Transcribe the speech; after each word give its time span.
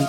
So 0.00 0.06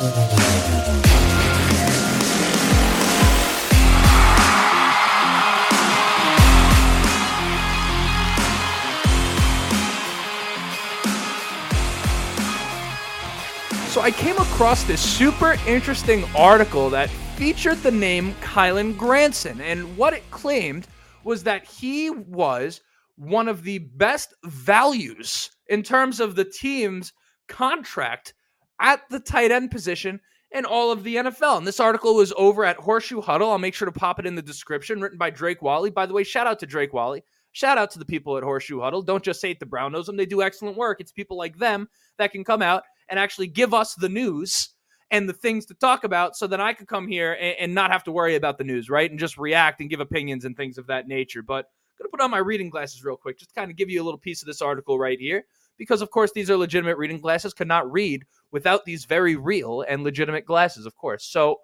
I 14.00 14.12
came 14.12 14.38
across 14.38 14.86
this 14.86 15.02
super 15.02 15.58
interesting 15.68 16.24
article 16.38 16.90
that 16.92 17.10
featured 17.36 17.84
the 17.84 17.92
name 17.92 18.34
Kylen 18.36 18.98
Granson, 18.98 19.60
and 19.60 19.98
what 19.98 20.14
it 20.14 20.24
claimed 20.32 20.88
was 21.26 21.44
that 21.44 21.66
he 21.66 22.10
was 22.10 22.80
one 23.18 23.50
of 23.50 23.64
the 23.64 23.80
best 23.80 24.34
values 24.46 25.50
in 25.68 25.84
terms 25.84 26.22
of 26.22 26.36
the 26.36 26.46
team's 26.46 27.12
contract 27.50 28.34
at 28.82 29.08
the 29.10 29.20
tight 29.20 29.52
end 29.52 29.72
position 29.72 30.20
in 30.52 30.66
all 30.66 30.92
of 30.92 31.04
the 31.04 31.16
NFL. 31.16 31.60
And 31.60 31.68
this 31.68 31.80
article 31.80 32.16
was 32.16 32.34
over 32.36 32.66
at 32.66 32.78
Horseshoe 32.78 33.22
Huddle. 33.22 33.52
I'll 33.52 33.58
make 33.58 33.74
sure 33.74 33.86
to 33.86 33.92
pop 33.92 34.20
it 34.20 34.26
in 34.26 34.36
the 34.36 34.42
description, 34.42 35.00
written 35.00 35.18
by 35.18 35.30
Drake 35.30 35.62
Wally. 35.62 35.90
By 35.90 36.06
the 36.06 36.14
way, 36.14 36.24
shout 36.24 36.48
out 36.48 36.60
to 36.60 36.66
Drake 36.66 36.94
Wally. 36.94 37.24
Shout 37.54 37.78
out 37.78 37.92
to 37.92 38.00
the 38.00 38.06
people 38.06 38.38
at 38.38 38.44
Horseshoe 38.44 38.82
Huddle. 38.82 39.02
Don't 39.02 39.24
just 39.24 39.44
it 39.44 39.60
the 39.60 39.66
Brown 39.66 39.92
knows 39.92 40.06
them. 40.06 40.18
They 40.18 40.26
do 40.26 40.42
excellent 40.42 40.78
work. 40.78 41.00
It's 41.00 41.12
people 41.12 41.38
like 41.38 41.58
them 41.58 41.88
that 42.18 42.32
can 42.32 42.44
come 42.44 42.62
out 42.62 42.84
and 43.10 43.20
actually 43.20 43.48
give 43.48 43.74
us 43.74 43.94
the 43.96 44.10
news 44.10 44.70
and 45.12 45.28
the 45.28 45.34
things 45.34 45.66
to 45.66 45.74
talk 45.74 46.06
about 46.06 46.38
so 46.38 46.48
that 46.48 46.62
I 46.62 46.74
could 46.74 46.88
come 46.88 47.08
here 47.08 47.34
and, 47.34 47.56
and, 47.60 47.76
not 47.76 47.92
have 47.92 48.06
to 48.06 48.12
worry 48.14 48.36
about 48.36 48.58
the 48.58 48.64
news, 48.64 48.90
right? 48.90 49.12
And 49.12 49.20
just 49.20 49.38
react 49.38 49.82
and 49.82 49.90
give 49.90 50.00
opinions 50.00 50.46
and 50.46 50.56
things 50.56 50.78
of 50.78 50.88
that 50.88 51.10
nature. 51.10 51.42
But 51.42 51.66
I'm 51.66 52.04
going 52.04 52.08
to 52.08 52.10
put 52.12 52.22
on 52.22 52.32
my 52.32 52.38
reading 52.38 52.70
glasses 52.70 53.04
real 53.04 53.18
quick, 53.18 53.38
just 53.38 53.54
kind 53.54 53.70
of 53.70 53.76
give 53.76 53.90
you 53.90 54.02
a 54.02 54.06
little 54.06 54.18
piece 54.18 54.42
of 54.42 54.48
this 54.48 54.62
article 54.62 54.98
right 54.98 55.20
here. 55.20 55.44
Because, 55.82 56.04
of 56.04 56.12
course, 56.12 56.32
these 56.32 56.48
are 56.52 56.58
legitimate 56.58 57.00
reading 57.00 57.20
glasses, 57.20 57.56
could 57.56 57.68
not 57.68 57.92
read 57.92 58.24
without 58.52 58.86
these 58.86 59.06
very 59.06 59.36
real 59.36 59.84
and 59.90 60.04
legitimate 60.04 60.46
glasses, 60.46 60.86
of 60.86 60.96
course. 60.96 61.26
So, 61.26 61.58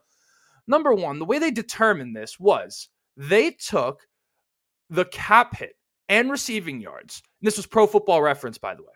number 0.65 0.91
one, 0.91 1.19
the 1.19 1.25
way 1.25 1.37
they 1.37 1.51
determined 1.51 2.15
this 2.15 2.39
was 2.39 2.89
they 3.15 3.51
took 3.51 3.99
the 4.89 5.05
cap 5.05 5.55
hit 5.55 5.75
and 6.09 6.31
receiving 6.31 6.81
yards. 6.81 7.21
And 7.41 7.47
this 7.47 7.57
was 7.57 7.67
pro 7.67 7.85
football 7.85 8.23
reference, 8.23 8.57
by 8.57 8.73
the 8.73 8.81
way 8.81 8.93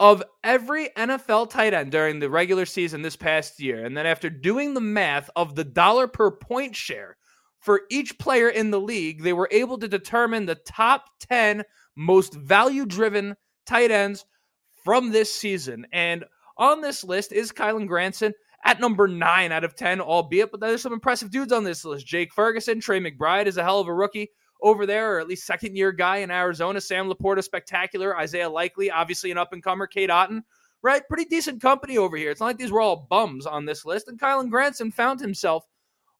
of 0.00 0.22
every 0.42 0.88
NFL 0.96 1.50
tight 1.50 1.74
end 1.74 1.92
during 1.92 2.18
the 2.18 2.30
regular 2.30 2.66
season 2.66 3.02
this 3.02 3.16
past 3.16 3.60
year. 3.60 3.84
And 3.84 3.96
then 3.96 4.06
after 4.06 4.30
doing 4.30 4.74
the 4.74 4.80
math 4.80 5.28
of 5.36 5.54
the 5.54 5.62
dollar 5.62 6.08
per 6.08 6.30
point 6.32 6.74
share 6.74 7.18
for 7.60 7.82
each 7.90 8.18
player 8.18 8.48
in 8.48 8.72
the 8.72 8.80
league, 8.80 9.22
they 9.22 9.34
were 9.34 9.48
able 9.52 9.78
to 9.78 9.86
determine 9.86 10.46
the 10.46 10.54
top 10.54 11.04
10 11.28 11.62
most 11.94 12.32
value 12.32 12.86
driven 12.86 13.36
tight 13.66 13.90
ends 13.90 14.24
from 14.84 15.10
this 15.10 15.34
season. 15.34 15.86
And 15.92 16.24
on 16.56 16.80
this 16.80 17.04
list 17.04 17.32
is 17.32 17.52
Kylen 17.52 17.86
Granson 17.86 18.34
at 18.64 18.80
number 18.80 19.08
nine 19.08 19.52
out 19.52 19.64
of 19.64 19.74
10, 19.74 20.00
albeit, 20.00 20.50
but 20.50 20.60
there's 20.60 20.82
some 20.82 20.92
impressive 20.92 21.30
dudes 21.30 21.52
on 21.52 21.64
this 21.64 21.84
list. 21.84 22.06
Jake 22.06 22.32
Ferguson, 22.32 22.80
Trey 22.80 23.00
McBride 23.00 23.46
is 23.46 23.56
a 23.56 23.62
hell 23.62 23.80
of 23.80 23.88
a 23.88 23.94
rookie 23.94 24.30
over 24.62 24.86
there, 24.86 25.14
or 25.14 25.20
at 25.20 25.28
least 25.28 25.46
second 25.46 25.76
year 25.76 25.92
guy 25.92 26.18
in 26.18 26.30
Arizona. 26.30 26.80
Sam 26.80 27.08
LaPorta, 27.08 27.42
spectacular. 27.42 28.16
Isaiah 28.16 28.50
Likely, 28.50 28.90
obviously 28.90 29.30
an 29.30 29.38
up 29.38 29.52
and 29.52 29.62
comer. 29.62 29.86
Cade 29.86 30.10
Otton, 30.10 30.42
right? 30.82 31.06
Pretty 31.08 31.24
decent 31.24 31.62
company 31.62 31.96
over 31.96 32.16
here. 32.16 32.30
It's 32.30 32.40
not 32.40 32.46
like 32.46 32.58
these 32.58 32.70
were 32.72 32.80
all 32.80 33.06
bums 33.08 33.46
on 33.46 33.64
this 33.64 33.86
list. 33.86 34.08
And 34.08 34.20
Kylen 34.20 34.50
Granson 34.50 34.90
found 34.90 35.20
himself 35.20 35.64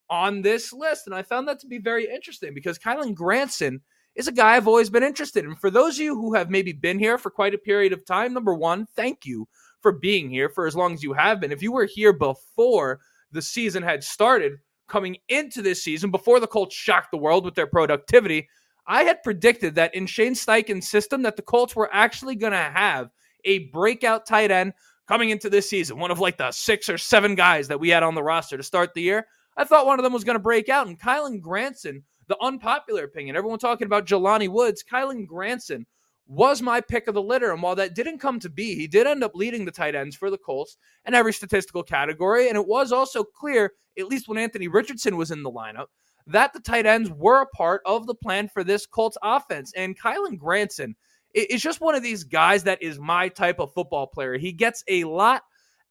on 0.09 0.41
this 0.41 0.73
list. 0.73 1.05
And 1.05 1.15
I 1.15 1.21
found 1.21 1.47
that 1.47 1.59
to 1.59 1.67
be 1.67 1.77
very 1.77 2.11
interesting 2.11 2.53
because 2.53 2.79
Kylen 2.79 3.13
Granson 3.13 3.81
is 4.15 4.27
a 4.27 4.31
guy 4.31 4.55
I've 4.55 4.67
always 4.67 4.89
been 4.89 5.03
interested 5.03 5.45
in. 5.45 5.55
For 5.55 5.69
those 5.69 5.95
of 5.95 6.01
you 6.01 6.15
who 6.15 6.33
have 6.33 6.49
maybe 6.49 6.73
been 6.73 6.99
here 6.99 7.17
for 7.17 7.29
quite 7.29 7.53
a 7.53 7.59
period 7.59 7.93
of 7.93 8.05
time, 8.05 8.33
number 8.33 8.53
one, 8.53 8.85
thank 8.95 9.25
you 9.25 9.47
for 9.81 9.91
being 9.91 10.29
here 10.29 10.49
for 10.49 10.67
as 10.67 10.75
long 10.75 10.93
as 10.93 11.03
you 11.03 11.13
have 11.13 11.39
been. 11.39 11.51
If 11.51 11.61
you 11.61 11.71
were 11.71 11.85
here 11.85 12.13
before 12.13 12.99
the 13.31 13.41
season 13.41 13.83
had 13.83 14.03
started, 14.03 14.53
coming 14.91 15.15
into 15.29 15.61
this 15.61 15.81
season 15.81 16.11
before 16.11 16.41
the 16.41 16.47
Colts 16.47 16.75
shocked 16.75 17.11
the 17.11 17.17
world 17.17 17.45
with 17.45 17.55
their 17.55 17.65
productivity, 17.65 18.47
I 18.85 19.03
had 19.03 19.23
predicted 19.23 19.75
that 19.75 19.95
in 19.95 20.05
Shane 20.05 20.33
Steichen's 20.33 20.89
system 20.89 21.21
that 21.21 21.37
the 21.37 21.41
Colts 21.41 21.75
were 21.75 21.89
actually 21.93 22.35
going 22.35 22.51
to 22.51 22.57
have 22.57 23.09
a 23.45 23.69
breakout 23.69 24.25
tight 24.25 24.51
end 24.51 24.73
coming 25.07 25.29
into 25.29 25.49
this 25.49 25.69
season, 25.69 25.97
one 25.97 26.11
of 26.11 26.19
like 26.19 26.37
the 26.37 26.51
six 26.51 26.89
or 26.89 26.97
seven 26.97 27.35
guys 27.35 27.69
that 27.69 27.79
we 27.79 27.89
had 27.89 28.03
on 28.03 28.15
the 28.15 28.23
roster 28.23 28.57
to 28.57 28.63
start 28.63 28.93
the 28.93 29.01
year. 29.01 29.25
I 29.55 29.63
thought 29.63 29.85
one 29.85 29.97
of 29.97 30.03
them 30.03 30.13
was 30.13 30.25
going 30.25 30.35
to 30.35 30.39
break 30.39 30.67
out, 30.67 30.87
and 30.87 30.99
Kylen 30.99 31.39
Granson, 31.39 32.03
the 32.31 32.37
unpopular 32.41 33.03
opinion, 33.03 33.35
everyone 33.35 33.59
talking 33.59 33.85
about 33.85 34.07
Jelani 34.07 34.49
Woods, 34.49 34.83
Kylen 34.83 35.27
Granson 35.27 35.85
was 36.27 36.61
my 36.61 36.79
pick 36.79 37.07
of 37.07 37.13
the 37.13 37.21
litter. 37.21 37.51
And 37.51 37.61
while 37.61 37.75
that 37.75 37.93
didn't 37.93 38.19
come 38.19 38.39
to 38.39 38.49
be, 38.49 38.73
he 38.75 38.87
did 38.87 39.05
end 39.05 39.23
up 39.23 39.35
leading 39.35 39.65
the 39.65 39.71
tight 39.71 39.95
ends 39.95 40.15
for 40.15 40.29
the 40.29 40.37
Colts 40.37 40.77
in 41.05 41.13
every 41.13 41.33
statistical 41.33 41.83
category. 41.83 42.47
And 42.47 42.57
it 42.57 42.65
was 42.65 42.93
also 42.93 43.23
clear, 43.23 43.73
at 43.99 44.07
least 44.07 44.29
when 44.29 44.37
Anthony 44.37 44.69
Richardson 44.69 45.17
was 45.17 45.29
in 45.29 45.43
the 45.43 45.51
lineup, 45.51 45.87
that 46.27 46.53
the 46.53 46.61
tight 46.61 46.85
ends 46.85 47.11
were 47.11 47.41
a 47.41 47.47
part 47.47 47.81
of 47.85 48.07
the 48.07 48.15
plan 48.15 48.47
for 48.47 48.63
this 48.63 48.85
Colts 48.85 49.17
offense. 49.21 49.73
And 49.75 49.99
Kylen 49.99 50.37
Granson 50.37 50.95
is 51.33 51.61
just 51.61 51.81
one 51.81 51.95
of 51.95 52.03
these 52.03 52.23
guys 52.23 52.63
that 52.63 52.81
is 52.81 52.97
my 52.97 53.27
type 53.27 53.59
of 53.59 53.73
football 53.73 54.07
player. 54.07 54.37
He 54.37 54.53
gets 54.53 54.83
a 54.87 55.03
lot 55.03 55.43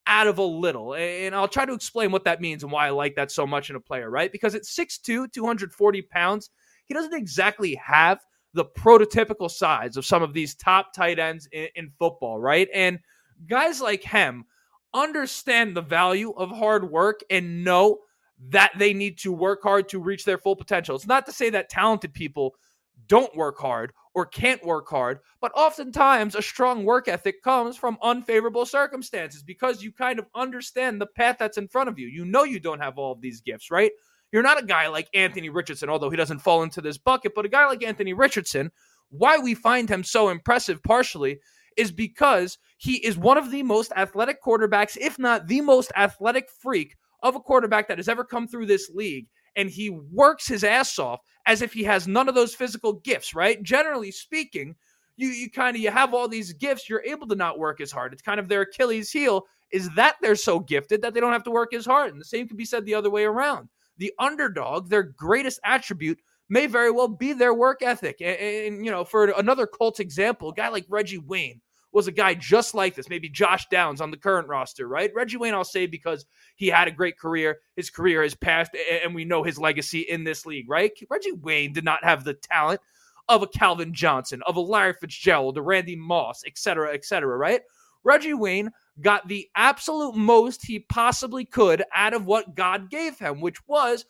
out 0.07 0.27
of 0.27 0.37
a 0.37 0.43
little. 0.43 0.95
And 0.95 1.35
I'll 1.35 1.47
try 1.47 1.65
to 1.65 1.73
explain 1.73 2.11
what 2.11 2.25
that 2.25 2.41
means 2.41 2.63
and 2.63 2.71
why 2.71 2.87
I 2.87 2.89
like 2.91 3.15
that 3.15 3.31
so 3.31 3.45
much 3.45 3.69
in 3.69 3.75
a 3.75 3.79
player, 3.79 4.09
right? 4.09 4.31
Because 4.31 4.55
at 4.55 4.63
6'2, 4.63 5.31
240 5.31 6.01
pounds, 6.03 6.49
he 6.85 6.93
doesn't 6.93 7.13
exactly 7.13 7.75
have 7.75 8.19
the 8.53 8.65
prototypical 8.65 9.49
size 9.49 9.97
of 9.97 10.05
some 10.05 10.21
of 10.21 10.33
these 10.33 10.55
top 10.55 10.93
tight 10.93 11.19
ends 11.19 11.47
in, 11.51 11.67
in 11.75 11.91
football, 11.97 12.39
right? 12.39 12.67
And 12.73 12.99
guys 13.47 13.81
like 13.81 14.03
him 14.03 14.45
understand 14.93 15.75
the 15.75 15.81
value 15.81 16.31
of 16.31 16.51
hard 16.51 16.89
work 16.89 17.21
and 17.29 17.63
know 17.63 17.99
that 18.49 18.71
they 18.77 18.93
need 18.93 19.19
to 19.19 19.31
work 19.31 19.61
hard 19.63 19.87
to 19.89 19.99
reach 19.99 20.25
their 20.25 20.37
full 20.37 20.55
potential. 20.55 20.95
It's 20.95 21.07
not 21.07 21.25
to 21.27 21.31
say 21.31 21.49
that 21.51 21.69
talented 21.69 22.13
people 22.13 22.55
don't 23.07 23.35
work 23.35 23.59
hard 23.59 23.93
or 24.13 24.25
can't 24.25 24.65
work 24.65 24.89
hard, 24.89 25.19
but 25.39 25.51
oftentimes 25.55 26.35
a 26.35 26.41
strong 26.41 26.83
work 26.83 27.07
ethic 27.07 27.41
comes 27.41 27.77
from 27.77 27.97
unfavorable 28.01 28.65
circumstances 28.65 29.43
because 29.43 29.81
you 29.81 29.91
kind 29.91 30.19
of 30.19 30.25
understand 30.35 30.99
the 30.99 31.05
path 31.05 31.37
that's 31.39 31.57
in 31.57 31.67
front 31.67 31.89
of 31.89 31.97
you. 31.97 32.07
You 32.07 32.25
know 32.25 32.43
you 32.43 32.59
don't 32.59 32.81
have 32.81 32.97
all 32.97 33.13
of 33.13 33.21
these 33.21 33.41
gifts, 33.41 33.71
right? 33.71 33.91
You're 34.31 34.43
not 34.43 34.61
a 34.61 34.65
guy 34.65 34.87
like 34.87 35.09
Anthony 35.13 35.49
Richardson, 35.49 35.89
although 35.89 36.09
he 36.09 36.17
doesn't 36.17 36.39
fall 36.39 36.63
into 36.63 36.81
this 36.81 36.97
bucket, 36.97 37.33
but 37.35 37.45
a 37.45 37.49
guy 37.49 37.65
like 37.67 37.83
Anthony 37.83 38.13
Richardson, 38.13 38.71
why 39.09 39.37
we 39.37 39.53
find 39.53 39.89
him 39.89 40.03
so 40.03 40.29
impressive 40.29 40.81
partially 40.83 41.39
is 41.77 41.91
because 41.91 42.57
he 42.77 42.95
is 42.95 43.17
one 43.17 43.37
of 43.37 43.51
the 43.51 43.63
most 43.63 43.91
athletic 43.95 44.41
quarterbacks, 44.43 44.97
if 44.99 45.17
not 45.19 45.47
the 45.47 45.61
most 45.61 45.91
athletic 45.95 46.49
freak 46.49 46.95
of 47.23 47.35
a 47.35 47.39
quarterback 47.39 47.87
that 47.87 47.97
has 47.97 48.09
ever 48.09 48.23
come 48.23 48.47
through 48.47 48.65
this 48.65 48.89
league. 48.89 49.27
And 49.55 49.69
he 49.69 49.89
works 49.89 50.47
his 50.47 50.63
ass 50.63 50.97
off 50.99 51.19
as 51.45 51.61
if 51.61 51.73
he 51.73 51.83
has 51.83 52.07
none 52.07 52.29
of 52.29 52.35
those 52.35 52.55
physical 52.55 52.93
gifts, 52.93 53.33
right? 53.33 53.61
Generally 53.63 54.11
speaking, 54.11 54.75
you 55.17 55.27
you 55.29 55.49
kind 55.49 55.75
of 55.75 55.81
you 55.81 55.91
have 55.91 56.13
all 56.13 56.27
these 56.27 56.53
gifts, 56.53 56.89
you're 56.89 57.03
able 57.03 57.27
to 57.27 57.35
not 57.35 57.59
work 57.59 57.81
as 57.81 57.91
hard. 57.91 58.13
It's 58.13 58.21
kind 58.21 58.39
of 58.39 58.47
their 58.47 58.61
Achilles 58.61 59.11
heel 59.11 59.45
is 59.71 59.89
that 59.95 60.17
they're 60.21 60.35
so 60.35 60.59
gifted 60.59 61.01
that 61.01 61.13
they 61.13 61.19
don't 61.19 61.31
have 61.31 61.43
to 61.43 61.51
work 61.51 61.73
as 61.73 61.85
hard. 61.85 62.11
And 62.11 62.19
the 62.19 62.25
same 62.25 62.47
could 62.47 62.57
be 62.57 62.65
said 62.65 62.85
the 62.85 62.95
other 62.95 63.09
way 63.09 63.23
around 63.23 63.69
the 64.01 64.13
underdog, 64.17 64.89
their 64.89 65.03
greatest 65.03 65.59
attribute 65.63 66.19
may 66.49 66.65
very 66.65 66.91
well 66.91 67.07
be 67.07 67.33
their 67.33 67.53
work 67.53 67.81
ethic. 67.81 68.17
And, 68.19 68.37
and, 68.37 68.85
you 68.85 68.91
know, 68.91 69.05
for 69.05 69.25
another 69.25 69.67
cult 69.67 69.99
example, 69.99 70.49
a 70.49 70.53
guy 70.53 70.69
like 70.69 70.85
Reggie 70.89 71.19
Wayne 71.19 71.61
was 71.93 72.07
a 72.07 72.11
guy 72.11 72.33
just 72.33 72.73
like 72.73 72.95
this, 72.95 73.09
maybe 73.09 73.29
Josh 73.29 73.67
Downs 73.69 74.01
on 74.01 74.11
the 74.11 74.17
current 74.17 74.47
roster, 74.47 74.87
right? 74.87 75.11
Reggie 75.13 75.37
Wayne, 75.37 75.53
I'll 75.53 75.63
say 75.63 75.87
because 75.87 76.25
he 76.55 76.67
had 76.67 76.87
a 76.87 76.91
great 76.91 77.19
career. 77.19 77.59
His 77.75 77.89
career 77.89 78.23
has 78.23 78.35
passed, 78.35 78.71
and 79.03 79.13
we 79.13 79.25
know 79.25 79.43
his 79.43 79.59
legacy 79.59 79.99
in 80.01 80.23
this 80.23 80.45
league, 80.45 80.69
right? 80.69 80.91
Reggie 81.09 81.33
Wayne 81.33 81.73
did 81.73 81.83
not 81.83 82.03
have 82.03 82.23
the 82.23 82.33
talent 82.33 82.81
of 83.27 83.43
a 83.43 83.47
Calvin 83.47 83.93
Johnson, 83.93 84.41
of 84.47 84.55
a 84.55 84.61
Larry 84.61 84.93
Fitzgerald, 84.93 85.57
a 85.57 85.61
Randy 85.61 85.95
Moss, 85.95 86.43
et 86.45 86.57
cetera, 86.57 86.93
et 86.93 87.05
cetera, 87.05 87.37
right? 87.37 87.61
Reggie 88.03 88.33
Wayne 88.33 88.71
got 88.99 89.27
the 89.27 89.47
absolute 89.55 90.15
most 90.15 90.65
he 90.65 90.79
possibly 90.79 91.45
could 91.45 91.83
out 91.93 92.13
of 92.13 92.25
what 92.25 92.55
God 92.55 92.89
gave 92.89 93.19
him, 93.19 93.41
which 93.41 93.57
was 93.67 94.05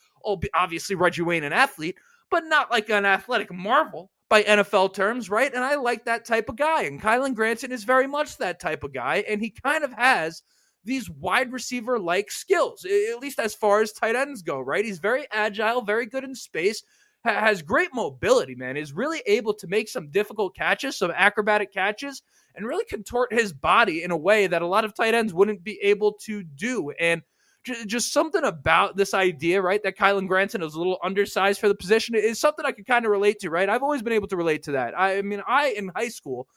obviously 0.53 0.95
Reggie 0.95 1.23
Wayne, 1.23 1.43
an 1.43 1.53
athlete, 1.53 1.97
but 2.29 2.45
not 2.45 2.71
like 2.71 2.89
an 2.89 3.05
athletic 3.05 3.51
marvel 3.51 4.11
by 4.31 4.43
NFL 4.43 4.93
terms, 4.93 5.29
right? 5.29 5.53
And 5.53 5.61
I 5.61 5.75
like 5.75 6.05
that 6.05 6.23
type 6.23 6.47
of 6.47 6.55
guy. 6.55 6.83
And 6.83 7.01
Kylen 7.01 7.35
Granson 7.35 7.73
is 7.73 7.83
very 7.83 8.07
much 8.07 8.37
that 8.37 8.61
type 8.61 8.85
of 8.85 8.93
guy. 8.93 9.25
And 9.27 9.41
he 9.41 9.49
kind 9.49 9.83
of 9.83 9.91
has 9.91 10.41
these 10.85 11.09
wide 11.09 11.51
receiver 11.51 11.99
like 11.99 12.31
skills, 12.31 12.85
at 12.85 13.19
least 13.19 13.39
as 13.39 13.53
far 13.53 13.81
as 13.81 13.91
tight 13.91 14.15
ends 14.15 14.41
go, 14.41 14.61
right? 14.61 14.85
He's 14.85 14.99
very 14.99 15.27
agile, 15.31 15.81
very 15.81 16.05
good 16.05 16.23
in 16.23 16.33
space, 16.33 16.81
has 17.25 17.61
great 17.61 17.89
mobility, 17.93 18.55
man, 18.55 18.77
is 18.77 18.93
really 18.93 19.21
able 19.27 19.53
to 19.55 19.67
make 19.67 19.89
some 19.89 20.09
difficult 20.09 20.55
catches, 20.55 20.97
some 20.97 21.11
acrobatic 21.11 21.73
catches, 21.73 22.23
and 22.55 22.65
really 22.65 22.85
contort 22.85 23.33
his 23.33 23.51
body 23.51 24.01
in 24.01 24.11
a 24.11 24.17
way 24.17 24.47
that 24.47 24.61
a 24.61 24.67
lot 24.67 24.85
of 24.85 24.95
tight 24.95 25.13
ends 25.13 25.33
wouldn't 25.33 25.61
be 25.61 25.77
able 25.83 26.13
to 26.13 26.41
do. 26.41 26.91
And 26.91 27.21
just 27.85 28.11
something 28.11 28.43
about 28.43 28.97
this 28.97 29.13
idea, 29.13 29.61
right? 29.61 29.81
That 29.83 29.97
Kylen 29.97 30.27
Granson 30.27 30.63
is 30.63 30.73
a 30.73 30.77
little 30.77 30.97
undersized 31.03 31.59
for 31.59 31.67
the 31.67 31.75
position 31.75 32.15
is 32.15 32.39
something 32.39 32.65
I 32.65 32.71
can 32.71 32.85
kind 32.85 33.05
of 33.05 33.11
relate 33.11 33.39
to, 33.39 33.49
right? 33.49 33.69
I've 33.69 33.83
always 33.83 34.01
been 34.01 34.13
able 34.13 34.27
to 34.29 34.37
relate 34.37 34.63
to 34.63 34.71
that. 34.73 34.97
I, 34.97 35.17
I 35.17 35.21
mean, 35.21 35.41
I 35.47 35.69
in 35.69 35.91
high 35.95 36.09
school 36.09 36.47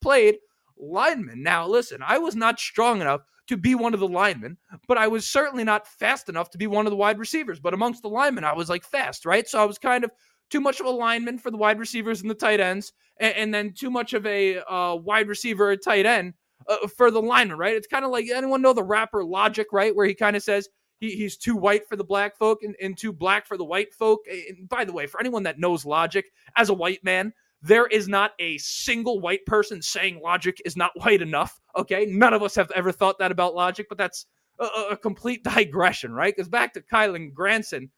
played 0.00 0.36
lineman. 0.78 1.42
Now, 1.42 1.66
listen, 1.66 2.00
I 2.06 2.18
was 2.18 2.36
not 2.36 2.58
strong 2.58 3.00
enough 3.00 3.22
to 3.48 3.56
be 3.56 3.74
one 3.74 3.94
of 3.94 4.00
the 4.00 4.08
linemen, 4.08 4.56
but 4.86 4.98
I 4.98 5.08
was 5.08 5.26
certainly 5.26 5.64
not 5.64 5.86
fast 5.86 6.28
enough 6.28 6.50
to 6.50 6.58
be 6.58 6.66
one 6.66 6.86
of 6.86 6.90
the 6.90 6.96
wide 6.96 7.18
receivers. 7.18 7.58
But 7.58 7.74
amongst 7.74 8.02
the 8.02 8.08
linemen, 8.08 8.44
I 8.44 8.52
was 8.52 8.68
like 8.68 8.84
fast, 8.84 9.26
right? 9.26 9.48
So 9.48 9.60
I 9.60 9.64
was 9.64 9.78
kind 9.78 10.04
of 10.04 10.10
too 10.50 10.60
much 10.60 10.80
of 10.80 10.86
a 10.86 10.90
lineman 10.90 11.38
for 11.38 11.50
the 11.50 11.56
wide 11.56 11.78
receivers 11.78 12.20
and 12.20 12.30
the 12.30 12.34
tight 12.34 12.60
ends, 12.60 12.92
and, 13.18 13.34
and 13.34 13.54
then 13.54 13.72
too 13.72 13.90
much 13.90 14.12
of 14.12 14.26
a 14.26 14.58
uh, 14.58 14.94
wide 14.96 15.28
receiver 15.28 15.70
or 15.70 15.76
tight 15.76 16.06
end 16.06 16.34
uh, 16.70 16.86
for 16.86 17.10
the 17.10 17.20
lineman, 17.20 17.58
right? 17.58 17.76
It's 17.76 17.86
kind 17.86 18.04
of 18.04 18.10
like 18.10 18.28
anyone 18.28 18.62
know 18.62 18.72
the 18.72 18.82
rapper 18.82 19.24
Logic, 19.24 19.66
right? 19.72 19.94
Where 19.94 20.06
he 20.06 20.14
kind 20.14 20.36
of 20.36 20.42
says, 20.42 20.68
he, 21.00 21.16
he's 21.16 21.36
too 21.36 21.56
white 21.56 21.88
for 21.88 21.96
the 21.96 22.04
black 22.04 22.36
folk 22.36 22.62
and, 22.62 22.76
and 22.80 22.96
too 22.96 23.12
black 23.12 23.46
for 23.46 23.56
the 23.56 23.64
white 23.64 23.92
folk. 23.92 24.20
And 24.30 24.68
by 24.68 24.84
the 24.84 24.92
way, 24.92 25.06
for 25.06 25.18
anyone 25.18 25.42
that 25.44 25.58
knows 25.58 25.84
logic, 25.84 26.26
as 26.56 26.68
a 26.68 26.74
white 26.74 27.02
man, 27.02 27.32
there 27.62 27.86
is 27.86 28.08
not 28.08 28.32
a 28.38 28.58
single 28.58 29.20
white 29.20 29.44
person 29.46 29.82
saying 29.82 30.20
logic 30.22 30.60
is 30.64 30.76
not 30.76 30.92
white 30.94 31.22
enough. 31.22 31.60
Okay. 31.76 32.06
None 32.06 32.34
of 32.34 32.42
us 32.42 32.54
have 32.54 32.70
ever 32.72 32.92
thought 32.92 33.18
that 33.18 33.32
about 33.32 33.54
logic, 33.54 33.86
but 33.88 33.98
that's 33.98 34.26
a, 34.58 34.64
a 34.92 34.96
complete 34.96 35.42
digression, 35.54 36.12
right? 36.12 36.34
Because 36.34 36.48
back 36.48 36.74
to 36.74 36.82
Kylen 36.82 37.32
Granson, 37.32 37.90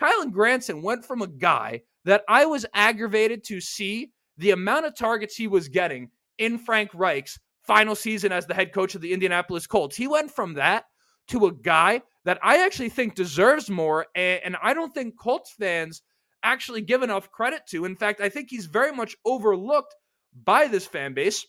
Kylen 0.00 0.32
Granson 0.32 0.82
went 0.82 1.04
from 1.04 1.22
a 1.22 1.28
guy 1.28 1.82
that 2.04 2.24
I 2.28 2.46
was 2.46 2.66
aggravated 2.74 3.44
to 3.44 3.60
see 3.60 4.10
the 4.36 4.50
amount 4.50 4.86
of 4.86 4.96
targets 4.96 5.36
he 5.36 5.46
was 5.46 5.68
getting 5.68 6.10
in 6.38 6.58
Frank 6.58 6.90
Reich's 6.92 7.38
final 7.62 7.94
season 7.94 8.32
as 8.32 8.46
the 8.46 8.54
head 8.54 8.72
coach 8.72 8.94
of 8.94 9.00
the 9.00 9.12
Indianapolis 9.12 9.66
Colts. 9.66 9.96
He 9.96 10.08
went 10.08 10.30
from 10.30 10.54
that 10.54 10.84
to 11.28 11.46
a 11.46 11.52
guy 11.52 12.02
that 12.24 12.38
I 12.42 12.64
actually 12.64 12.88
think 12.88 13.14
deserves 13.14 13.70
more. 13.70 14.06
And, 14.14 14.56
I 14.62 14.74
don't 14.74 14.92
think 14.92 15.18
Colts 15.18 15.52
fans 15.58 16.02
actually 16.42 16.80
give 16.80 17.02
enough 17.02 17.30
credit 17.30 17.62
to. 17.68 17.84
In 17.84 17.96
fact, 17.96 18.20
I 18.20 18.28
think 18.28 18.48
he's 18.50 18.66
very 18.66 18.92
much 18.92 19.16
overlooked 19.24 19.94
by 20.44 20.66
this 20.66 20.86
fan 20.86 21.14
base. 21.14 21.46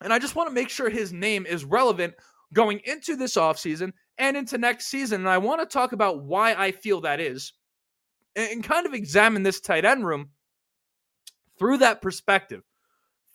And 0.00 0.12
I 0.12 0.18
just 0.18 0.36
want 0.36 0.48
to 0.48 0.54
make 0.54 0.68
sure 0.68 0.90
his 0.90 1.12
name 1.12 1.46
is 1.46 1.64
relevant 1.64 2.14
going 2.52 2.80
into 2.84 3.16
this 3.16 3.36
offseason 3.36 3.92
and 4.18 4.36
into 4.36 4.58
next 4.58 4.86
season. 4.86 5.22
And 5.22 5.28
I 5.28 5.38
want 5.38 5.60
to 5.60 5.66
talk 5.66 5.92
about 5.92 6.22
why 6.22 6.54
I 6.54 6.70
feel 6.70 7.00
that 7.00 7.20
is 7.20 7.52
and 8.36 8.62
kind 8.62 8.86
of 8.86 8.94
examine 8.94 9.42
this 9.42 9.60
tight 9.60 9.84
end 9.84 10.06
room 10.06 10.30
through 11.58 11.78
that 11.78 12.02
perspective, 12.02 12.62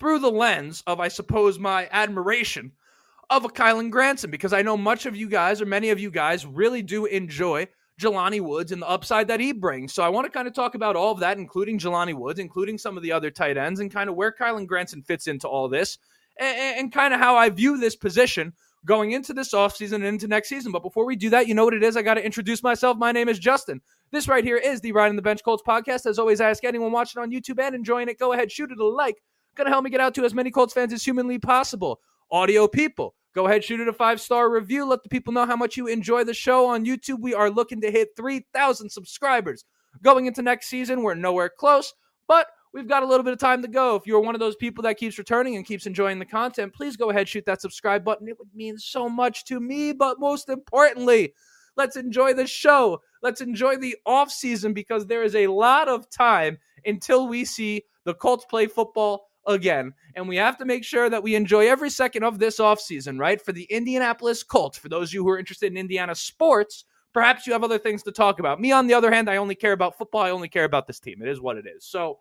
through 0.01 0.17
the 0.17 0.31
lens 0.31 0.81
of, 0.87 0.99
I 0.99 1.09
suppose, 1.09 1.59
my 1.59 1.87
admiration 1.91 2.71
of 3.29 3.45
a 3.45 3.49
Kylen 3.49 3.91
Granson 3.91 4.31
because 4.31 4.51
I 4.51 4.63
know 4.63 4.75
much 4.75 5.05
of 5.05 5.15
you 5.15 5.29
guys 5.29 5.61
or 5.61 5.67
many 5.67 5.91
of 5.91 5.99
you 5.99 6.09
guys 6.09 6.43
really 6.43 6.81
do 6.81 7.05
enjoy 7.05 7.67
Jelani 8.01 8.41
Woods 8.41 8.71
and 8.71 8.81
the 8.81 8.89
upside 8.89 9.27
that 9.27 9.39
he 9.39 9.51
brings. 9.51 9.93
So 9.93 10.01
I 10.01 10.09
want 10.09 10.25
to 10.25 10.31
kind 10.31 10.47
of 10.47 10.55
talk 10.55 10.73
about 10.73 10.95
all 10.95 11.11
of 11.11 11.19
that, 11.19 11.37
including 11.37 11.77
Jelani 11.77 12.15
Woods, 12.15 12.39
including 12.39 12.79
some 12.79 12.97
of 12.97 13.03
the 13.03 13.11
other 13.11 13.29
tight 13.29 13.57
ends, 13.57 13.79
and 13.79 13.93
kind 13.93 14.09
of 14.09 14.15
where 14.15 14.31
Kylen 14.31 14.65
Granson 14.65 15.03
fits 15.03 15.27
into 15.27 15.47
all 15.47 15.69
this, 15.69 15.99
and, 16.39 16.79
and 16.79 16.91
kind 16.91 17.13
of 17.13 17.19
how 17.19 17.35
I 17.35 17.51
view 17.51 17.77
this 17.77 17.95
position 17.95 18.53
going 18.83 19.11
into 19.11 19.33
this 19.35 19.53
offseason 19.53 19.97
and 19.97 20.05
into 20.05 20.27
next 20.27 20.49
season. 20.49 20.71
But 20.71 20.81
before 20.81 21.05
we 21.05 21.15
do 21.15 21.29
that, 21.29 21.47
you 21.47 21.53
know 21.53 21.63
what 21.63 21.75
it 21.75 21.83
is? 21.83 21.95
I 21.95 22.01
got 22.01 22.15
to 22.15 22.25
introduce 22.25 22.63
myself. 22.63 22.97
My 22.97 23.11
name 23.11 23.29
is 23.29 23.37
Justin. 23.37 23.81
This 24.11 24.27
right 24.27 24.43
here 24.43 24.57
is 24.57 24.81
the 24.81 24.93
Riding 24.93 25.15
the 25.15 25.21
Bench 25.21 25.43
Colts 25.43 25.61
podcast. 25.61 26.07
As 26.07 26.17
always, 26.17 26.41
I 26.41 26.49
ask 26.49 26.63
anyone 26.63 26.91
watching 26.91 27.21
on 27.21 27.29
YouTube 27.29 27.59
and 27.61 27.75
enjoying 27.75 28.09
it, 28.09 28.17
go 28.17 28.33
ahead, 28.33 28.51
shoot 28.51 28.71
it 28.71 28.79
a 28.79 28.87
like. 28.87 29.21
Gonna 29.55 29.69
help 29.69 29.83
me 29.83 29.89
get 29.89 30.01
out 30.01 30.15
to 30.15 30.25
as 30.25 30.33
many 30.33 30.51
Colts 30.51 30.73
fans 30.73 30.93
as 30.93 31.03
humanly 31.03 31.39
possible. 31.39 31.99
Audio 32.31 32.67
people, 32.67 33.15
Go 33.33 33.47
ahead, 33.47 33.63
shoot 33.63 33.79
it 33.79 33.87
a 33.87 33.93
five 33.93 34.19
star 34.19 34.49
review. 34.49 34.85
Let 34.85 35.03
the 35.03 35.09
people 35.09 35.31
know 35.31 35.45
how 35.45 35.55
much 35.55 35.77
you 35.77 35.87
enjoy 35.87 36.25
the 36.25 36.33
show 36.33 36.67
on 36.67 36.85
YouTube. 36.85 37.21
We 37.21 37.33
are 37.33 37.49
looking 37.49 37.79
to 37.81 37.91
hit 37.91 38.09
3,000 38.17 38.89
subscribers. 38.89 39.63
Going 40.01 40.25
into 40.25 40.41
next 40.41 40.67
season, 40.67 41.01
we're 41.01 41.15
nowhere 41.15 41.49
close, 41.49 41.93
but 42.27 42.47
we've 42.73 42.87
got 42.87 43.03
a 43.03 43.05
little 43.05 43.23
bit 43.23 43.33
of 43.33 43.39
time 43.39 43.61
to 43.61 43.67
go. 43.69 43.95
If 43.95 44.05
you're 44.05 44.19
one 44.19 44.35
of 44.35 44.39
those 44.39 44.55
people 44.55 44.81
that 44.83 44.97
keeps 44.97 45.17
returning 45.17 45.55
and 45.55 45.65
keeps 45.65 45.85
enjoying 45.85 46.19
the 46.19 46.25
content, 46.25 46.73
please 46.73 46.97
go 46.97 47.09
ahead, 47.09 47.29
shoot 47.29 47.45
that 47.45 47.61
subscribe 47.61 48.03
button. 48.03 48.27
It 48.27 48.37
would 48.37 48.53
mean 48.53 48.77
so 48.77 49.07
much 49.07 49.45
to 49.45 49.59
me, 49.59 49.93
but 49.93 50.19
most 50.19 50.49
importantly, 50.49 51.33
let's 51.77 51.95
enjoy 51.95 52.33
the 52.33 52.47
show. 52.47 53.01
Let's 53.21 53.41
enjoy 53.41 53.77
the 53.77 53.95
off 54.05 54.29
season 54.31 54.73
because 54.73 55.05
there 55.05 55.23
is 55.23 55.35
a 55.35 55.47
lot 55.47 55.87
of 55.87 56.09
time 56.09 56.57
until 56.85 57.27
we 57.27 57.45
see 57.45 57.83
the 58.03 58.13
Colts 58.13 58.45
play 58.45 58.67
football 58.67 59.27
again. 59.47 59.93
And 60.15 60.27
we 60.27 60.35
have 60.37 60.57
to 60.57 60.65
make 60.65 60.83
sure 60.83 61.09
that 61.09 61.23
we 61.23 61.35
enjoy 61.35 61.67
every 61.67 61.89
second 61.89 62.23
of 62.23 62.39
this 62.39 62.59
offseason, 62.59 63.19
right? 63.19 63.41
For 63.41 63.51
the 63.51 63.63
Indianapolis 63.63 64.43
Colts, 64.43 64.77
for 64.77 64.89
those 64.89 65.09
of 65.09 65.13
you 65.13 65.23
who 65.23 65.29
are 65.29 65.39
interested 65.39 65.71
in 65.71 65.77
Indiana 65.77 66.15
sports, 66.15 66.85
perhaps 67.13 67.47
you 67.47 67.53
have 67.53 67.63
other 67.63 67.79
things 67.79 68.03
to 68.03 68.11
talk 68.11 68.39
about. 68.39 68.59
Me, 68.59 68.71
on 68.71 68.87
the 68.87 68.93
other 68.93 69.11
hand, 69.11 69.29
I 69.29 69.37
only 69.37 69.55
care 69.55 69.73
about 69.73 69.97
football. 69.97 70.21
I 70.21 70.31
only 70.31 70.49
care 70.49 70.65
about 70.65 70.87
this 70.87 70.99
team. 70.99 71.21
It 71.21 71.29
is 71.29 71.41
what 71.41 71.57
it 71.57 71.65
is. 71.65 71.85
So 71.85 72.19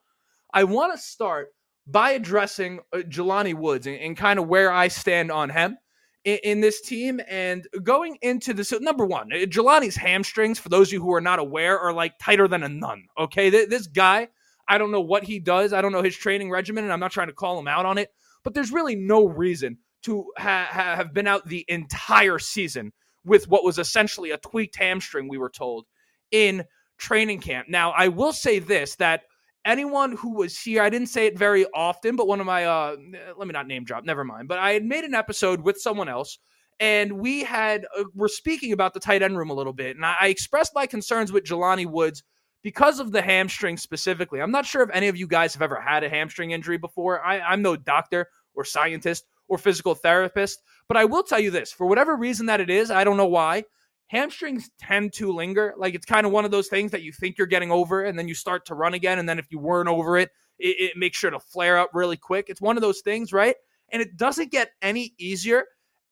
I 0.53 0.65
want 0.65 0.93
to 0.93 0.99
start 0.99 1.49
by 1.87 2.13
addressing 2.13 2.81
uh, 2.93 2.99
Jelani 2.99 3.55
Woods 3.55 3.87
and, 3.87 3.97
and 3.97 4.17
kind 4.17 4.39
of 4.39 4.49
where 4.49 4.71
I 4.73 4.89
stand 4.89 5.31
on 5.31 5.51
him 5.51 5.79
in, 6.25 6.61
this 6.61 6.81
team. 6.81 7.21
And 7.29 7.67
going 7.83 8.19
into 8.23 8.53
this, 8.53 8.73
number 8.81 9.07
one, 9.07 9.31
Jelani's 9.31 9.97
hamstrings, 9.97 10.59
for 10.59 10.69
those 10.69 10.89
of 10.89 10.93
you 10.93 11.03
who 11.03 11.15
are 11.15 11.21
not 11.21 11.39
aware, 11.39 11.79
are 11.79 11.93
like 11.93 12.19
tighter 12.19 12.47
than 12.47 12.63
a 12.63 12.69
nun. 12.69 13.05
Okay. 13.19 13.51
This 13.51 13.87
guy 13.87 14.29
I 14.71 14.79
don't 14.79 14.93
know 14.93 15.01
what 15.01 15.25
he 15.25 15.41
does. 15.41 15.73
I 15.73 15.83
don't 15.83 15.91
know 15.91 16.03
his 16.03 16.17
training 16.17 16.49
regimen, 16.49 16.85
and 16.85 16.93
I'm 16.93 17.01
not 17.01 17.11
trying 17.11 17.27
to 17.27 17.35
call 17.35 17.59
him 17.59 17.67
out 17.67 17.87
on 17.87 17.99
it. 17.99 18.09
But 18.45 18.55
there's 18.55 18.73
really 18.73 18.95
no 18.95 19.27
reason 19.27 19.79
to 20.05 20.27
ha- 20.39 20.69
have 20.71 21.13
been 21.13 21.27
out 21.27 21.47
the 21.47 21.65
entire 21.69 22.39
season 22.39 22.93
with 23.25 23.49
what 23.49 23.65
was 23.65 23.79
essentially 23.79 24.31
a 24.31 24.39
tweaked 24.39 24.77
hamstring, 24.77 25.29
we 25.29 25.39
were 25.39 25.51
told, 25.51 25.87
in 26.31 26.65
training 26.99 27.41
camp. 27.41 27.69
Now, 27.69 27.91
I 27.91 28.09
will 28.09 28.33
say 28.33 28.61
this 28.61 28.95
that 28.97 29.23
anyone 29.65 30.13
who 30.13 30.37
was 30.37 30.59
here, 30.59 30.83
I 30.83 30.89
didn't 30.89 31.09
say 31.09 31.27
it 31.27 31.37
very 31.37 31.67
often, 31.75 32.15
but 32.15 32.29
one 32.29 32.41
of 32.41 32.47
my, 32.47 32.65
uh, 32.65 32.97
let 33.37 33.49
me 33.49 33.53
not 33.53 33.67
name 33.67 33.85
drop, 33.85 34.05
never 34.05 34.25
mind. 34.25 34.47
But 34.47 34.59
I 34.59 34.73
had 34.73 34.85
made 34.85 35.05
an 35.05 35.15
episode 35.15 35.63
with 35.63 35.79
someone 35.79 36.09
else, 36.09 36.39
and 36.79 37.13
we 37.13 37.43
had, 37.43 37.87
uh, 37.99 38.05
we're 38.15 38.29
speaking 38.29 38.73
about 38.73 38.95
the 38.95 39.01
tight 39.01 39.23
end 39.23 39.37
room 39.37 39.51
a 39.51 39.55
little 39.55 39.73
bit. 39.73 39.97
And 39.97 40.07
I, 40.07 40.17
I 40.21 40.29
expressed 40.29 40.73
my 40.75 40.87
concerns 40.87 41.33
with 41.33 41.45
Jelani 41.45 41.87
Woods 41.87 42.23
because 42.63 43.01
of 43.01 43.13
the 43.13 43.23
hamstring 43.23 43.77
specifically. 43.77 44.41
I'm 44.41 44.51
not 44.51 44.67
sure 44.67 44.83
if 44.83 44.91
any 44.93 45.09
of 45.09 45.17
you 45.17 45.27
guys 45.27 45.55
have 45.55 45.63
ever 45.63 45.81
had 45.81 46.05
a 46.05 46.09
hamstring 46.09 46.51
injury 46.51 46.79
before. 46.79 47.25
I, 47.25 47.41
I'm 47.41 47.63
no 47.63 47.77
doctor 47.77 48.27
or 48.55 48.65
scientist 48.65 49.25
or 49.49 49.59
physical 49.59 49.95
therapist, 49.95 50.63
but 50.89 50.97
I 50.97 51.05
will 51.05 51.23
tell 51.23 51.41
you 51.41 51.51
this 51.51 51.73
for 51.73 51.87
whatever 51.87 52.17
reason 52.17 52.47
that 52.47 52.61
it 52.61 52.71
is, 52.71 52.91
I 52.91 53.05
don't 53.05 53.17
know 53.17 53.27
why. 53.27 53.65
Hamstrings 54.09 54.71
tend 54.81 55.13
to 55.15 55.33
linger. 55.33 55.73
Like 55.77 55.95
it's 55.95 56.07
kind 56.07 56.27
of 56.27 56.33
one 56.33 56.45
of 56.45 56.51
those 56.51 56.69
things 56.69 56.91
that 56.91 57.03
you 57.03 57.13
think 57.13 57.39
you're 57.39 57.47
getting 57.47 57.71
over, 57.71 58.05
and 58.05 58.19
then 58.19 58.27
you 58.27 58.35
start 58.35 58.67
to 58.67 58.75
run 58.75 58.95
again. 58.95 59.21
And 59.21 59.29
then 59.29 59.39
if 59.39 59.47
you 59.51 59.59
weren't 59.61 59.89
over 59.89 60.19
it, 60.19 60.31
it, 60.59 60.77
it 60.81 60.97
makes 60.97 61.17
sure 61.17 61.31
to 61.31 61.39
flare 61.39 61.79
up 61.79 61.91
really 61.95 62.17
quick. 62.17 62.47
It's 62.49 62.61
one 62.61 62.77
of 62.77 62.81
those 62.81 63.01
things, 63.03 63.33
right? 63.33 63.55
And 63.93 64.03
it 64.03 64.17
doesn't 64.17 64.51
get 64.51 64.71
any 64.83 65.15
easier 65.19 65.65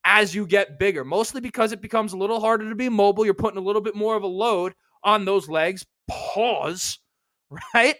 as 0.05 0.33
you 0.33 0.47
get 0.47 0.79
bigger, 0.79 1.03
mostly 1.03 1.41
because 1.41 1.73
it 1.73 1.81
becomes 1.81 2.13
a 2.13 2.17
little 2.17 2.39
harder 2.39 2.69
to 2.69 2.75
be 2.75 2.87
mobile. 2.87 3.25
You're 3.25 3.33
putting 3.33 3.57
a 3.57 3.63
little 3.63 3.81
bit 3.81 3.95
more 3.95 4.15
of 4.15 4.23
a 4.23 4.27
load 4.27 4.73
on 5.03 5.25
those 5.25 5.49
legs, 5.49 5.85
pause, 6.09 6.99
right? 7.73 7.95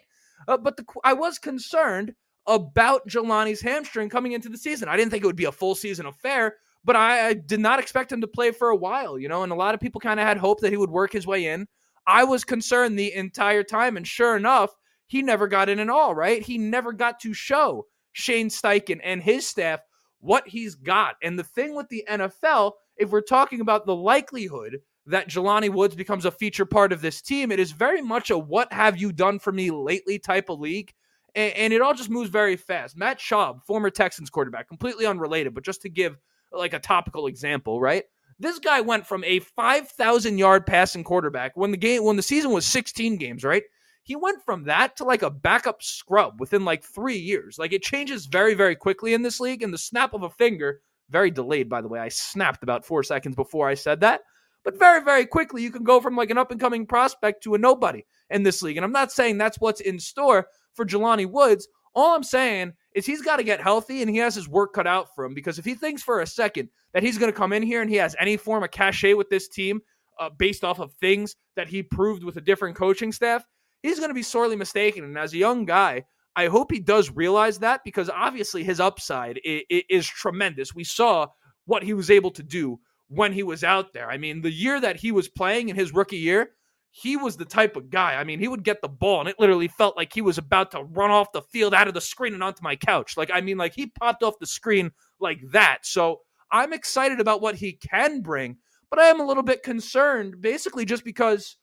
Uh, 0.47 0.57
but 0.57 0.77
the, 0.77 0.85
I 1.03 1.13
was 1.13 1.37
concerned 1.37 2.13
about 2.47 3.07
Jelani's 3.07 3.61
hamstring 3.61 4.09
coming 4.09 4.31
into 4.31 4.49
the 4.49 4.57
season. 4.57 4.89
I 4.89 4.97
didn't 4.97 5.11
think 5.11 5.23
it 5.23 5.27
would 5.27 5.35
be 5.35 5.45
a 5.45 5.51
full 5.51 5.75
season 5.75 6.05
affair, 6.05 6.55
but 6.83 6.95
I, 6.95 7.27
I 7.27 7.33
did 7.33 7.59
not 7.59 7.79
expect 7.79 8.11
him 8.11 8.21
to 8.21 8.27
play 8.27 8.51
for 8.51 8.69
a 8.69 8.75
while, 8.75 9.19
you 9.19 9.27
know, 9.27 9.43
and 9.43 9.51
a 9.51 9.55
lot 9.55 9.75
of 9.75 9.81
people 9.81 10.01
kind 10.01 10.19
of 10.19 10.25
had 10.25 10.37
hope 10.37 10.59
that 10.61 10.71
he 10.71 10.77
would 10.77 10.89
work 10.89 11.13
his 11.13 11.27
way 11.27 11.45
in. 11.45 11.67
I 12.07 12.23
was 12.23 12.43
concerned 12.43 12.97
the 12.97 13.13
entire 13.13 13.63
time, 13.63 13.97
and 13.97 14.07
sure 14.07 14.35
enough, 14.35 14.75
he 15.05 15.21
never 15.21 15.47
got 15.47 15.69
in 15.69 15.79
at 15.79 15.89
all, 15.89 16.15
right? 16.15 16.41
He 16.41 16.57
never 16.57 16.91
got 16.93 17.19
to 17.21 17.33
show 17.33 17.85
Shane 18.13 18.49
Steichen 18.49 18.99
and 19.03 19.21
his 19.21 19.47
staff 19.47 19.81
what 20.19 20.47
he's 20.47 20.75
got. 20.75 21.15
And 21.21 21.37
the 21.37 21.43
thing 21.43 21.75
with 21.75 21.89
the 21.89 22.03
NFL, 22.09 22.73
if 22.97 23.09
we're 23.09 23.21
talking 23.21 23.61
about 23.61 23.85
the 23.85 23.95
likelihood 23.95 24.79
that 25.09 25.29
Jelani 25.29 25.69
Woods 25.69 25.95
becomes 25.95 26.25
a 26.25 26.31
feature 26.31 26.65
part 26.65 26.93
of 26.93 27.01
this 27.01 27.21
team. 27.21 27.51
It 27.51 27.59
is 27.59 27.71
very 27.71 28.01
much 28.01 28.29
a 28.29 28.37
what 28.37 28.71
have 28.71 28.97
you 28.97 29.11
done 29.11 29.39
for 29.39 29.51
me 29.51 29.71
lately 29.71 30.19
type 30.19 30.49
of 30.49 30.59
league. 30.59 30.93
And, 31.35 31.53
and 31.53 31.73
it 31.73 31.81
all 31.81 31.93
just 31.93 32.09
moves 32.09 32.29
very 32.29 32.55
fast. 32.55 32.97
Matt 32.97 33.19
Schaub, 33.19 33.63
former 33.63 33.89
Texans 33.89 34.29
quarterback, 34.29 34.67
completely 34.67 35.05
unrelated, 35.05 35.53
but 35.53 35.65
just 35.65 35.81
to 35.81 35.89
give 35.89 36.17
like 36.51 36.73
a 36.73 36.79
topical 36.79 37.27
example, 37.27 37.79
right? 37.79 38.03
This 38.39 38.59
guy 38.59 38.81
went 38.81 39.05
from 39.05 39.23
a 39.25 39.39
5,000 39.39 40.37
yard 40.37 40.65
passing 40.65 41.03
quarterback 41.03 41.57
when 41.57 41.71
the 41.71 41.77
game, 41.77 42.03
when 42.03 42.15
the 42.15 42.23
season 42.23 42.51
was 42.51 42.65
16 42.65 43.17
games, 43.17 43.43
right? 43.43 43.63
He 44.03 44.15
went 44.15 44.43
from 44.43 44.63
that 44.63 44.95
to 44.97 45.03
like 45.03 45.21
a 45.21 45.29
backup 45.29 45.83
scrub 45.83 46.39
within 46.39 46.65
like 46.65 46.83
three 46.83 47.17
years. 47.17 47.59
Like 47.59 47.73
it 47.73 47.83
changes 47.83 48.25
very, 48.27 48.53
very 48.53 48.75
quickly 48.75 49.13
in 49.13 49.21
this 49.21 49.39
league. 49.39 49.61
And 49.61 49.73
the 49.73 49.77
snap 49.77 50.13
of 50.13 50.23
a 50.23 50.29
finger, 50.29 50.81
very 51.09 51.31
delayed, 51.31 51.69
by 51.69 51.81
the 51.81 51.87
way. 51.87 51.99
I 51.99 52.09
snapped 52.09 52.63
about 52.63 52.85
four 52.85 53.03
seconds 53.03 53.35
before 53.35 53.67
I 53.67 53.73
said 53.73 54.01
that. 54.01 54.21
But 54.69 54.77
very, 54.77 55.03
very 55.03 55.25
quickly, 55.25 55.63
you 55.63 55.71
can 55.71 55.83
go 55.83 55.99
from 55.99 56.15
like 56.15 56.29
an 56.29 56.37
up 56.37 56.51
and 56.51 56.59
coming 56.59 56.85
prospect 56.85 57.41
to 57.41 57.55
a 57.55 57.57
nobody 57.57 58.05
in 58.29 58.43
this 58.43 58.61
league. 58.61 58.77
And 58.77 58.85
I'm 58.85 58.91
not 58.91 59.11
saying 59.11 59.39
that's 59.39 59.59
what's 59.59 59.81
in 59.81 59.97
store 59.97 60.45
for 60.75 60.85
Jelani 60.85 61.25
Woods. 61.25 61.67
All 61.95 62.13
I'm 62.15 62.21
saying 62.21 62.73
is 62.93 63.03
he's 63.03 63.23
got 63.23 63.37
to 63.37 63.43
get 63.43 63.59
healthy 63.59 64.03
and 64.03 64.11
he 64.11 64.17
has 64.17 64.35
his 64.35 64.47
work 64.47 64.73
cut 64.73 64.85
out 64.85 65.15
for 65.15 65.25
him 65.25 65.33
because 65.33 65.57
if 65.57 65.65
he 65.65 65.73
thinks 65.73 66.03
for 66.03 66.21
a 66.21 66.27
second 66.27 66.69
that 66.93 67.01
he's 67.01 67.17
going 67.17 67.31
to 67.31 67.37
come 67.37 67.51
in 67.51 67.63
here 67.63 67.81
and 67.81 67.89
he 67.89 67.95
has 67.95 68.15
any 68.19 68.37
form 68.37 68.63
of 68.63 68.69
cachet 68.69 69.15
with 69.15 69.27
this 69.31 69.47
team 69.47 69.81
uh, 70.19 70.29
based 70.37 70.63
off 70.63 70.77
of 70.79 70.93
things 70.93 71.35
that 71.55 71.67
he 71.67 71.81
proved 71.81 72.23
with 72.23 72.37
a 72.37 72.41
different 72.41 72.75
coaching 72.75 73.11
staff, 73.11 73.43
he's 73.81 73.97
going 73.97 74.11
to 74.11 74.13
be 74.13 74.21
sorely 74.21 74.55
mistaken. 74.55 75.03
And 75.03 75.17
as 75.17 75.33
a 75.33 75.37
young 75.37 75.65
guy, 75.65 76.03
I 76.35 76.45
hope 76.45 76.71
he 76.71 76.79
does 76.79 77.09
realize 77.09 77.57
that 77.57 77.81
because 77.83 78.07
obviously 78.07 78.63
his 78.63 78.79
upside 78.79 79.39
is, 79.43 79.63
is 79.89 80.07
tremendous. 80.07 80.75
We 80.75 80.83
saw 80.83 81.25
what 81.65 81.81
he 81.81 81.95
was 81.95 82.11
able 82.11 82.29
to 82.31 82.43
do 82.43 82.79
when 83.09 83.33
he 83.33 83.43
was 83.43 83.63
out 83.63 83.91
there. 83.93 84.09
I 84.09 84.17
mean, 84.17 84.41
the 84.41 84.51
year 84.51 84.79
that 84.79 84.97
he 84.97 85.11
was 85.11 85.27
playing 85.27 85.69
in 85.69 85.75
his 85.75 85.93
rookie 85.93 86.17
year, 86.17 86.51
he 86.91 87.17
was 87.17 87.37
the 87.37 87.45
type 87.45 87.75
of 87.75 87.89
guy. 87.89 88.15
I 88.15 88.23
mean, 88.23 88.39
he 88.39 88.47
would 88.47 88.63
get 88.63 88.81
the 88.81 88.87
ball 88.87 89.19
and 89.19 89.29
it 89.29 89.39
literally 89.39 89.67
felt 89.67 89.97
like 89.97 90.13
he 90.13 90.21
was 90.21 90.37
about 90.37 90.71
to 90.71 90.83
run 90.83 91.11
off 91.11 91.31
the 91.31 91.41
field 91.41 91.73
out 91.73 91.87
of 91.87 91.93
the 91.93 92.01
screen 92.01 92.33
and 92.33 92.43
onto 92.43 92.63
my 92.63 92.75
couch. 92.75 93.17
Like, 93.17 93.29
I 93.33 93.41
mean, 93.41 93.57
like 93.57 93.73
he 93.73 93.87
popped 93.87 94.23
off 94.23 94.39
the 94.39 94.47
screen 94.47 94.91
like 95.19 95.39
that. 95.51 95.79
So 95.83 96.21
I'm 96.51 96.73
excited 96.73 97.19
about 97.19 97.41
what 97.41 97.55
he 97.55 97.73
can 97.73 98.21
bring, 98.21 98.57
but 98.89 98.99
I 98.99 99.05
am 99.05 99.19
a 99.19 99.25
little 99.25 99.43
bit 99.43 99.63
concerned 99.63 100.41
basically 100.41 100.85
just 100.85 101.03
because, 101.03 101.57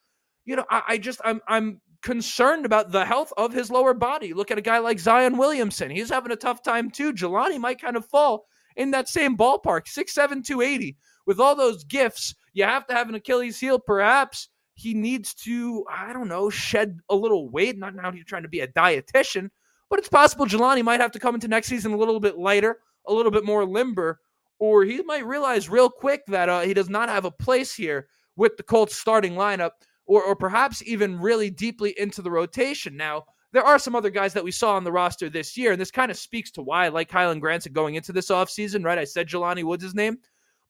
you 0.45 0.57
know, 0.57 0.65
I, 0.71 0.83
I 0.89 0.99
just, 0.99 1.21
I'm, 1.25 1.41
I'm 1.49 1.81
concerned 2.03 2.67
about 2.67 2.93
the 2.93 3.05
health 3.05 3.33
of 3.37 3.53
his 3.53 3.71
lower 3.71 3.95
body. 3.95 4.33
Look 4.33 4.51
at 4.51 4.59
a 4.59 4.63
guy 4.63 4.79
like 4.79 4.99
Zion 5.01 5.39
Williamson. 5.39 5.91
He's 5.91 6.11
having 6.11 6.33
a 6.33 6.37
tough 6.37 6.63
time 6.63 6.91
too. 6.91 7.13
Jelani 7.13 7.59
might 7.59 7.81
kind 7.81 7.97
of 7.97 8.07
fall 8.07 8.47
in 8.77 8.93
that 8.93 9.09
same 9.09 9.37
ballpark, 9.37 9.87
6'7, 9.87 10.45
280. 10.45 10.97
With 11.27 11.41
all 11.41 11.57
those 11.57 11.85
gifts, 11.85 12.35
you 12.53 12.65
have 12.65 12.87
to 12.87 12.95
have 12.95 13.09
an 13.09 13.17
Achilles 13.17 13.59
heel, 13.61 13.79
perhaps 13.79 14.49
he 14.75 14.95
needs 14.95 15.35
to, 15.35 15.85
I 15.91 16.13
don't 16.13 16.29
know, 16.29 16.51
shed 16.51 17.01
a 17.09 17.17
little 17.17 17.49
weight. 17.49 17.79
Not 17.79 17.95
now 17.95 18.13
he's 18.13 18.25
trying 18.25 18.43
to 18.43 18.49
be 18.49 18.61
a 18.61 18.69
dietitian, 18.69 19.51
but 19.91 19.99
it's 19.99 20.09
possible 20.09 20.47
Jelani 20.47 20.85
might 20.85 21.01
have 21.01 21.13
to 21.13 21.19
come 21.19 21.35
into 21.35 21.49
next 21.49 21.69
season 21.69 21.93
a 21.93 21.97
little 21.97 22.21
bit 22.21 22.39
lighter, 22.39 22.79
a 23.07 23.13
little 23.13 23.33
bit 23.33 23.45
more 23.45 23.65
limber, 23.65 24.21
or 24.59 24.85
he 24.85 25.03
might 25.03 25.27
realize 25.27 25.69
real 25.69 25.91
quick 25.91 26.23
that 26.29 26.49
uh, 26.49 26.61
he 26.61 26.75
does 26.75 26.89
not 26.89 27.09
have 27.09 27.25
a 27.25 27.31
place 27.31 27.75
here 27.75 28.09
with 28.37 28.57
the 28.57 28.63
Colts 28.63 28.97
starting 28.97 29.33
lineup, 29.33 29.71
or, 30.07 30.23
or 30.23 30.37
perhaps 30.37 30.83
even 30.87 31.19
really 31.19 31.51
deeply 31.51 31.99
into 31.99 32.23
the 32.23 32.31
rotation. 32.31 32.97
Now, 32.97 33.25
there 33.53 33.65
are 33.65 33.79
some 33.79 33.97
other 33.97 34.11
guys 34.11 34.35
that 34.35 34.45
we 34.45 34.51
saw 34.51 34.77
on 34.77 34.85
the 34.85 34.93
roster 34.93 35.31
this 35.31 35.57
year, 35.57 35.73
and 35.73 35.81
this 35.81 35.91
kind 35.91 36.11
of 36.11 36.19
speaks 36.19 36.51
to 36.53 36.63
why 36.63 36.85
I 36.85 36.89
like 36.89 37.11
Kylen 37.11 37.41
Granson 37.41 37.73
going 37.73 37.95
into 37.95 38.13
this 38.13 38.29
offseason, 38.29 38.85
right? 38.85 38.99
I 38.99 39.05
said 39.05 39.29
Jelani 39.29 39.65
Woods' 39.65 39.95
name. 39.95 40.19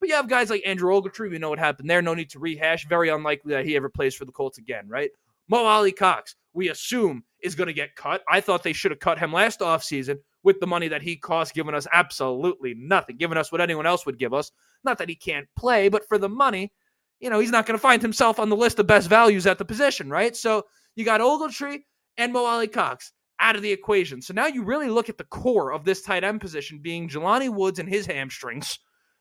But 0.00 0.08
you 0.08 0.14
have 0.14 0.28
guys 0.28 0.50
like 0.50 0.62
Andrew 0.66 0.90
Ogletree. 0.92 1.30
We 1.30 1.38
know 1.38 1.50
what 1.50 1.58
happened 1.58 1.88
there. 1.88 2.02
No 2.02 2.14
need 2.14 2.30
to 2.30 2.38
rehash. 2.38 2.86
Very 2.88 3.08
unlikely 3.08 3.54
that 3.54 3.64
he 3.64 3.76
ever 3.76 3.88
plays 3.88 4.14
for 4.14 4.24
the 4.24 4.32
Colts 4.32 4.58
again, 4.58 4.88
right? 4.88 5.10
Mo 5.48 5.64
Alie-Cox, 5.64 6.34
we 6.52 6.68
assume, 6.70 7.22
is 7.40 7.54
going 7.54 7.68
to 7.68 7.72
get 7.72 7.94
cut. 7.94 8.22
I 8.28 8.40
thought 8.40 8.62
they 8.62 8.72
should 8.72 8.90
have 8.90 9.00
cut 9.00 9.18
him 9.18 9.32
last 9.32 9.60
offseason 9.60 10.18
with 10.42 10.60
the 10.60 10.66
money 10.66 10.88
that 10.88 11.02
he 11.02 11.16
cost, 11.16 11.54
giving 11.54 11.74
us 11.74 11.86
absolutely 11.92 12.74
nothing, 12.74 13.16
giving 13.16 13.38
us 13.38 13.50
what 13.50 13.60
anyone 13.60 13.86
else 13.86 14.04
would 14.06 14.18
give 14.18 14.34
us. 14.34 14.50
Not 14.84 14.98
that 14.98 15.08
he 15.08 15.14
can't 15.14 15.48
play, 15.56 15.88
but 15.88 16.06
for 16.08 16.18
the 16.18 16.28
money, 16.28 16.72
you 17.20 17.30
know, 17.30 17.40
he's 17.40 17.50
not 17.50 17.66
going 17.66 17.78
to 17.78 17.82
find 17.82 18.02
himself 18.02 18.38
on 18.38 18.48
the 18.48 18.56
list 18.56 18.78
of 18.78 18.86
best 18.86 19.08
values 19.08 19.46
at 19.46 19.58
the 19.58 19.64
position, 19.64 20.10
right? 20.10 20.36
So 20.36 20.64
you 20.94 21.04
got 21.04 21.20
Ogletree 21.20 21.80
and 22.18 22.32
Mo 22.32 22.44
Alie-Cox 22.44 23.12
out 23.40 23.56
of 23.56 23.62
the 23.62 23.72
equation. 23.72 24.20
So 24.20 24.34
now 24.34 24.46
you 24.46 24.64
really 24.64 24.88
look 24.88 25.08
at 25.08 25.18
the 25.18 25.24
core 25.24 25.72
of 25.72 25.84
this 25.84 26.02
tight 26.02 26.24
end 26.24 26.40
position 26.40 26.80
being 26.80 27.08
Jelani 27.08 27.48
Woods 27.48 27.78
and 27.78 27.88
his 27.88 28.06
hamstrings 28.06 28.78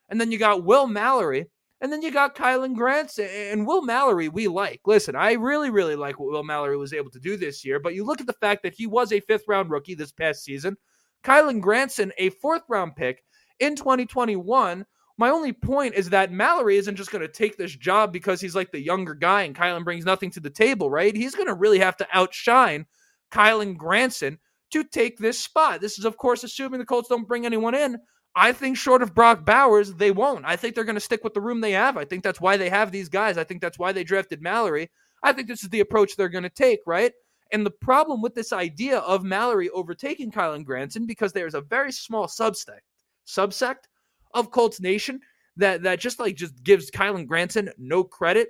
and 0.10 0.20
then 0.20 0.32
you 0.32 0.38
got 0.38 0.64
Will 0.64 0.88
Mallory. 0.88 1.46
And 1.82 1.92
then 1.92 2.02
you 2.02 2.10
got 2.10 2.36
Kylen 2.36 2.74
Grants 2.74 3.20
and 3.20 3.68
Will 3.68 3.82
Mallory, 3.82 4.30
we 4.30 4.48
like. 4.48 4.80
Listen, 4.86 5.16
I 5.16 5.34
really, 5.34 5.70
really 5.70 5.96
like 5.98 6.20
what 6.20 6.32
Will 6.32 6.44
Mallory 6.44 6.78
was 6.78 6.94
able 6.94 7.12
to 7.12 7.20
do 7.20 7.36
this 7.36 7.66
year. 7.66 7.80
But 7.80 7.94
you 7.94 8.06
look 8.06 8.22
at 8.22 8.28
the 8.28 8.34
fact 8.34 8.64
that 8.64 8.74
he 8.74 8.88
was 8.88 9.12
a 9.12 9.20
fifth 9.20 9.44
round 9.48 9.70
rookie 9.70 9.94
this 9.94 10.12
past 10.12 10.44
season. 10.44 10.78
Kylen 11.24 11.60
Granson, 11.60 12.14
a 12.18 12.30
fourth 12.30 12.64
round 12.70 12.96
pick 12.96 13.24
in 13.60 13.76
2021. 13.76 14.86
My 15.18 15.30
only 15.30 15.54
point 15.54 15.96
is 15.96 16.10
that 16.10 16.32
Mallory 16.32 16.78
isn't 16.78 16.96
just 16.96 17.12
going 17.12 17.22
to 17.22 17.32
take 17.32 17.58
this 17.58 17.76
job 17.76 18.12
because 18.12 18.42
he's 18.42 18.56
like 18.56 18.72
the 18.72 18.80
younger 18.80 19.14
guy 19.14 19.44
and 19.44 19.56
Kylen 19.56 19.84
brings 19.84 20.06
nothing 20.06 20.32
to 20.32 20.40
the 20.40 20.50
table, 20.50 20.90
right? 20.90 21.16
He's 21.16 21.36
going 21.36 21.48
to 21.48 21.54
really 21.54 21.80
have 21.80 21.98
to 21.98 22.08
outshine 22.14 22.86
Kylen 23.32 23.78
Granson 23.78 24.40
to 24.72 24.84
take 24.84 25.18
this 25.18 25.40
spot. 25.40 25.82
This 25.82 25.98
is, 25.98 26.06
of 26.06 26.18
course, 26.18 26.44
assuming 26.44 26.80
the 26.80 26.86
Colts 26.86 27.10
don't 27.10 27.28
bring 27.28 27.46
anyone 27.46 27.76
in. 27.76 27.98
I 28.36 28.52
think 28.52 28.76
short 28.76 29.02
of 29.02 29.16
Brock 29.16 29.46
Bowers, 29.46 29.94
they 29.94 30.12
won't. 30.12 30.46
I 30.46 30.56
think 30.58 30.76
they're 30.76 30.84
going 30.84 30.96
to 30.96 31.02
stick 31.02 31.24
with 31.24 31.34
the 31.34 31.42
room 31.42 31.62
they 31.62 31.72
have. 31.72 31.96
I 31.96 32.04
think 32.04 32.24
that's 32.24 32.42
why 32.42 32.58
they 32.58 32.70
have 32.70 32.92
these 32.92 33.08
guys. 33.08 33.38
I 33.38 33.46
think 33.46 33.62
that's 33.62 33.80
why 33.80 33.94
they 33.94 34.04
drafted 34.04 34.42
Mallory. 34.42 34.92
I 35.24 35.32
think 35.32 35.48
this 35.48 35.64
is 35.64 35.70
the 35.70 35.80
approach 35.80 36.16
they're 36.16 36.28
going 36.28 36.44
to 36.44 36.50
take, 36.50 36.82
right? 36.86 37.14
And 37.52 37.66
the 37.66 37.72
problem 37.72 38.22
with 38.22 38.36
this 38.36 38.52
idea 38.52 39.00
of 39.00 39.24
Mallory 39.24 39.70
overtaking 39.70 40.32
Kylen 40.32 40.66
Granson, 40.66 41.06
because 41.06 41.32
there's 41.32 41.54
a 41.54 41.62
very 41.62 41.92
small 41.92 42.28
subsect, 42.28 42.82
subsect 43.26 43.86
of 44.34 44.52
Colts 44.52 44.82
Nation 44.82 45.22
that 45.56 45.84
that 45.84 46.00
just 46.00 46.20
like 46.20 46.36
just 46.36 46.62
gives 46.64 46.92
Kylen 46.92 47.26
Granson 47.26 47.70
no 47.78 48.04
credit. 48.04 48.50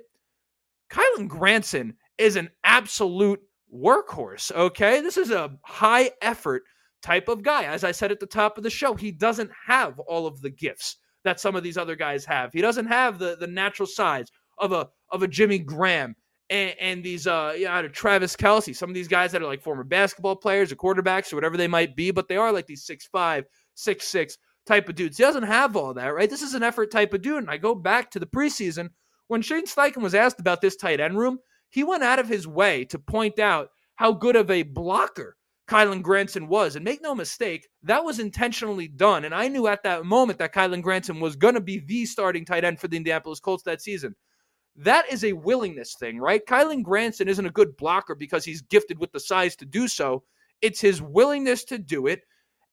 Kylen 0.90 1.28
Granson 1.28 1.94
is 2.18 2.36
an 2.36 2.50
absolute 2.64 3.40
workhorse. 3.72 4.50
Okay, 4.52 5.00
this 5.00 5.16
is 5.16 5.30
a 5.30 5.56
high 5.62 6.10
effort 6.22 6.64
type 7.02 7.28
of 7.28 7.42
guy. 7.42 7.64
As 7.64 7.84
I 7.84 7.92
said 7.92 8.12
at 8.12 8.20
the 8.20 8.26
top 8.26 8.56
of 8.56 8.64
the 8.64 8.70
show, 8.70 8.94
he 8.94 9.10
doesn't 9.12 9.50
have 9.66 9.98
all 10.00 10.26
of 10.26 10.40
the 10.40 10.50
gifts 10.50 10.96
that 11.24 11.40
some 11.40 11.56
of 11.56 11.62
these 11.62 11.76
other 11.76 11.96
guys 11.96 12.24
have. 12.24 12.52
He 12.52 12.60
doesn't 12.60 12.86
have 12.86 13.18
the 13.18 13.36
the 13.36 13.46
natural 13.46 13.86
size 13.86 14.28
of 14.58 14.72
a 14.72 14.88
of 15.10 15.22
a 15.22 15.28
Jimmy 15.28 15.58
Graham 15.58 16.14
and, 16.50 16.74
and 16.80 17.04
these 17.04 17.26
uh 17.26 17.54
you 17.56 17.66
know, 17.66 17.88
Travis 17.88 18.36
Kelce, 18.36 18.74
Some 18.74 18.90
of 18.90 18.94
these 18.94 19.08
guys 19.08 19.32
that 19.32 19.42
are 19.42 19.46
like 19.46 19.62
former 19.62 19.84
basketball 19.84 20.36
players 20.36 20.72
or 20.72 20.76
quarterbacks 20.76 21.32
or 21.32 21.36
whatever 21.36 21.56
they 21.56 21.68
might 21.68 21.96
be, 21.96 22.10
but 22.10 22.28
they 22.28 22.36
are 22.36 22.52
like 22.52 22.66
these 22.66 22.84
six 22.84 23.06
five, 23.06 23.44
six 23.74 24.06
six 24.06 24.38
type 24.66 24.88
of 24.88 24.94
dudes. 24.94 25.16
He 25.16 25.22
doesn't 25.22 25.44
have 25.44 25.76
all 25.76 25.94
that, 25.94 26.14
right? 26.14 26.30
This 26.30 26.42
is 26.42 26.54
an 26.54 26.62
effort 26.62 26.90
type 26.90 27.14
of 27.14 27.22
dude. 27.22 27.38
And 27.38 27.50
I 27.50 27.56
go 27.56 27.74
back 27.74 28.10
to 28.12 28.18
the 28.18 28.26
preseason 28.26 28.90
when 29.28 29.42
Shane 29.42 29.66
Steichen 29.66 30.02
was 30.02 30.14
asked 30.14 30.40
about 30.40 30.60
this 30.60 30.76
tight 30.76 31.00
end 31.00 31.18
room. 31.18 31.38
He 31.70 31.84
went 31.84 32.02
out 32.02 32.18
of 32.18 32.28
his 32.28 32.46
way 32.46 32.84
to 32.86 32.98
point 32.98 33.38
out 33.38 33.70
how 33.96 34.12
good 34.12 34.36
of 34.36 34.50
a 34.50 34.62
blocker 34.62 35.36
Kylen 35.68 36.02
Granson 36.02 36.48
was. 36.48 36.76
And 36.76 36.84
make 36.84 37.02
no 37.02 37.14
mistake, 37.14 37.68
that 37.82 38.04
was 38.04 38.18
intentionally 38.18 38.88
done. 38.88 39.24
And 39.24 39.34
I 39.34 39.48
knew 39.48 39.66
at 39.66 39.82
that 39.82 40.04
moment 40.04 40.38
that 40.38 40.54
Kylen 40.54 40.82
Granson 40.82 41.20
was 41.20 41.36
going 41.36 41.54
to 41.54 41.60
be 41.60 41.80
the 41.80 42.06
starting 42.06 42.44
tight 42.44 42.64
end 42.64 42.80
for 42.80 42.88
the 42.88 42.96
Indianapolis 42.96 43.40
Colts 43.40 43.64
that 43.64 43.82
season. 43.82 44.14
That 44.76 45.10
is 45.10 45.24
a 45.24 45.32
willingness 45.32 45.96
thing, 45.98 46.18
right? 46.18 46.44
Kylen 46.44 46.82
Granson 46.82 47.28
isn't 47.28 47.46
a 47.46 47.50
good 47.50 47.76
blocker 47.76 48.14
because 48.14 48.44
he's 48.44 48.62
gifted 48.62 48.98
with 48.98 49.10
the 49.12 49.20
size 49.20 49.56
to 49.56 49.64
do 49.64 49.88
so. 49.88 50.22
It's 50.60 50.80
his 50.80 51.02
willingness 51.02 51.64
to 51.64 51.78
do 51.78 52.06
it. 52.06 52.22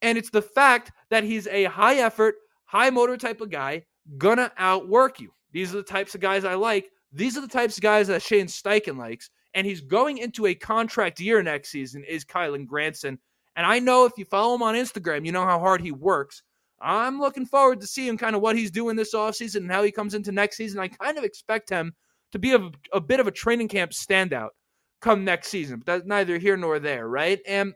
And 0.02 0.18
it's 0.18 0.30
the 0.30 0.42
fact 0.42 0.92
that 1.10 1.24
he's 1.24 1.48
a 1.48 1.64
high 1.66 1.96
effort, 1.96 2.36
high 2.66 2.90
motor 2.90 3.16
type 3.16 3.40
of 3.40 3.50
guy, 3.50 3.86
gonna 4.18 4.52
outwork 4.58 5.20
you. 5.22 5.34
These 5.54 5.74
are 5.74 5.78
the 5.78 5.84
types 5.84 6.14
of 6.14 6.22
guys 6.22 6.44
I 6.44 6.56
like. 6.56 6.90
These 7.14 7.38
are 7.38 7.42
the 7.42 7.48
types 7.48 7.78
of 7.78 7.84
guys 7.84 8.08
that 8.08 8.22
Shane 8.22 8.48
Steichen 8.48 8.98
likes 8.98 9.30
and 9.54 9.68
he's 9.68 9.82
going 9.82 10.18
into 10.18 10.48
a 10.48 10.56
contract 10.56 11.20
year 11.20 11.42
next 11.44 11.70
season, 11.70 12.04
is 12.04 12.26
Kylen 12.26 12.66
Granson. 12.66 13.20
And 13.56 13.66
I 13.66 13.80
know 13.80 14.06
if 14.06 14.14
you 14.18 14.26
follow 14.26 14.56
him 14.56 14.64
on 14.64 14.76
Instagram, 14.76 15.26
you 15.26 15.32
know 15.32 15.46
how 15.46 15.60
hard 15.60 15.82
he 15.82 15.92
works. 15.92 16.42
I'm 16.82 17.20
looking 17.20 17.46
forward 17.46 17.80
to 17.82 17.88
seeing 17.88 18.18
kind 18.18 18.36
of 18.36 18.42
what 18.42 18.58
he's 18.58 18.72
doing 18.72 18.96
this 18.96 19.14
offseason 19.14 19.58
and 19.58 19.72
how 19.72 19.84
he 19.84 19.92
comes 19.92 20.16
into 20.16 20.32
next 20.32 20.58
season. 20.58 20.80
I 20.80 20.90
kind 20.90 21.18
of 21.18 21.24
expect 21.24 21.70
him 21.70 21.94
to 22.32 22.40
be 22.40 22.54
a, 22.54 22.70
a 22.92 23.00
bit 23.00 23.20
of 23.20 23.28
a 23.28 23.32
training 23.32 23.70
camp 23.70 23.92
standout 23.92 24.50
come 25.02 25.24
next 25.24 25.50
season, 25.50 25.80
but 25.80 25.86
that's 25.86 26.06
neither 26.06 26.38
here 26.38 26.58
nor 26.58 26.80
there, 26.80 27.08
right? 27.08 27.40
And 27.48 27.74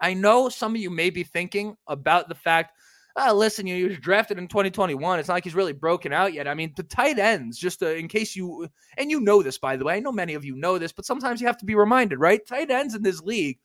I 0.00 0.14
know 0.14 0.48
some 0.48 0.74
of 0.74 0.80
you 0.80 0.90
may 0.90 1.10
be 1.10 1.24
thinking 1.24 1.76
about 1.88 2.28
the 2.28 2.34
fact 2.34 2.72
uh, 3.16 3.32
listen, 3.32 3.66
you, 3.66 3.76
he 3.76 3.84
was 3.84 3.98
drafted 3.98 4.38
in 4.38 4.48
2021. 4.48 5.18
It's 5.18 5.28
not 5.28 5.34
like 5.34 5.44
he's 5.44 5.54
really 5.54 5.72
broken 5.72 6.12
out 6.12 6.32
yet. 6.32 6.46
I 6.46 6.54
mean, 6.54 6.72
the 6.76 6.82
tight 6.82 7.18
ends, 7.18 7.58
just 7.58 7.82
uh, 7.82 7.88
in 7.88 8.08
case 8.08 8.36
you, 8.36 8.68
and 8.98 9.10
you 9.10 9.20
know 9.20 9.42
this, 9.42 9.58
by 9.58 9.76
the 9.76 9.84
way, 9.84 9.94
I 9.94 10.00
know 10.00 10.12
many 10.12 10.34
of 10.34 10.44
you 10.44 10.56
know 10.56 10.78
this, 10.78 10.92
but 10.92 11.06
sometimes 11.06 11.40
you 11.40 11.46
have 11.46 11.58
to 11.58 11.64
be 11.64 11.74
reminded, 11.74 12.18
right? 12.18 12.46
Tight 12.46 12.70
ends 12.70 12.94
in 12.94 13.02
this 13.02 13.20
league 13.20 13.58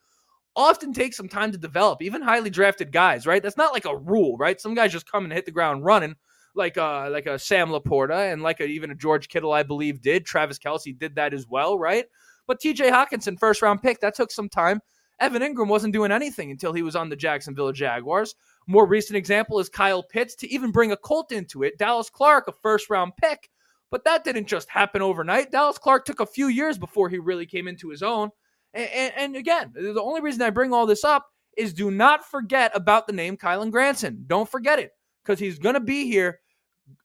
often 0.55 0.93
take 0.93 1.13
some 1.13 1.29
time 1.29 1.51
to 1.51 1.57
develop, 1.57 2.01
even 2.01 2.21
highly 2.21 2.49
drafted 2.49 2.91
guys, 2.91 3.25
right? 3.25 3.41
That's 3.41 3.57
not 3.57 3.73
like 3.73 3.85
a 3.85 3.95
rule, 3.95 4.37
right? 4.37 4.59
Some 4.59 4.73
guys 4.73 4.91
just 4.91 5.09
come 5.09 5.23
and 5.23 5.33
hit 5.33 5.45
the 5.45 5.51
ground 5.51 5.85
running, 5.85 6.15
like 6.55 6.77
uh 6.77 7.09
like 7.09 7.25
a 7.25 7.39
Sam 7.39 7.69
LaPorta 7.69 8.31
and 8.31 8.41
like 8.41 8.59
a, 8.59 8.65
even 8.65 8.91
a 8.91 8.95
George 8.95 9.29
Kittle, 9.29 9.53
I 9.53 9.63
believe, 9.63 10.01
did. 10.01 10.25
Travis 10.25 10.59
Kelce 10.59 10.97
did 10.97 11.15
that 11.15 11.33
as 11.33 11.47
well, 11.47 11.77
right? 11.77 12.05
But 12.47 12.59
TJ 12.59 12.91
Hockenson, 12.91 13.39
first 13.39 13.61
round 13.61 13.81
pick, 13.81 14.01
that 14.01 14.15
took 14.15 14.31
some 14.31 14.49
time. 14.49 14.81
Evan 15.19 15.43
Engram 15.43 15.67
wasn't 15.67 15.93
doing 15.93 16.11
anything 16.11 16.49
until 16.49 16.73
he 16.73 16.81
was 16.81 16.95
on 16.95 17.09
the 17.09 17.15
Jacksonville 17.15 17.71
Jaguars. 17.71 18.35
More 18.67 18.85
recent 18.85 19.17
example 19.17 19.59
is 19.59 19.69
Kyle 19.69 20.03
Pitts 20.03 20.35
to 20.35 20.49
even 20.49 20.71
bring 20.71 20.91
a 20.91 20.97
Colt 20.97 21.31
into 21.31 21.63
it. 21.63 21.77
Dallas 21.77 22.09
Clark, 22.09 22.47
a 22.47 22.53
first 22.61 22.89
round 22.89 23.13
pick, 23.17 23.49
but 23.89 24.03
that 24.05 24.23
didn't 24.23 24.47
just 24.47 24.69
happen 24.69 25.01
overnight. 25.01 25.51
Dallas 25.51 25.77
Clark 25.77 26.05
took 26.05 26.19
a 26.19 26.25
few 26.25 26.47
years 26.47 26.77
before 26.77 27.09
he 27.09 27.17
really 27.17 27.45
came 27.45 27.67
into 27.67 27.89
his 27.89 28.03
own. 28.03 28.29
And, 28.73 28.89
and, 28.89 29.13
and 29.17 29.35
again, 29.35 29.71
the 29.73 30.01
only 30.01 30.21
reason 30.21 30.41
I 30.41 30.49
bring 30.49 30.73
all 30.73 30.85
this 30.85 31.03
up 31.03 31.27
is 31.57 31.73
do 31.73 31.91
not 31.91 32.25
forget 32.25 32.71
about 32.73 33.07
the 33.07 33.13
name 33.13 33.35
Kylen 33.35 33.71
Granson. 33.71 34.23
Don't 34.27 34.49
forget 34.49 34.79
it 34.79 34.91
because 35.23 35.39
he's 35.39 35.59
going 35.59 35.75
to 35.75 35.81
be 35.81 36.05
here 36.05 36.39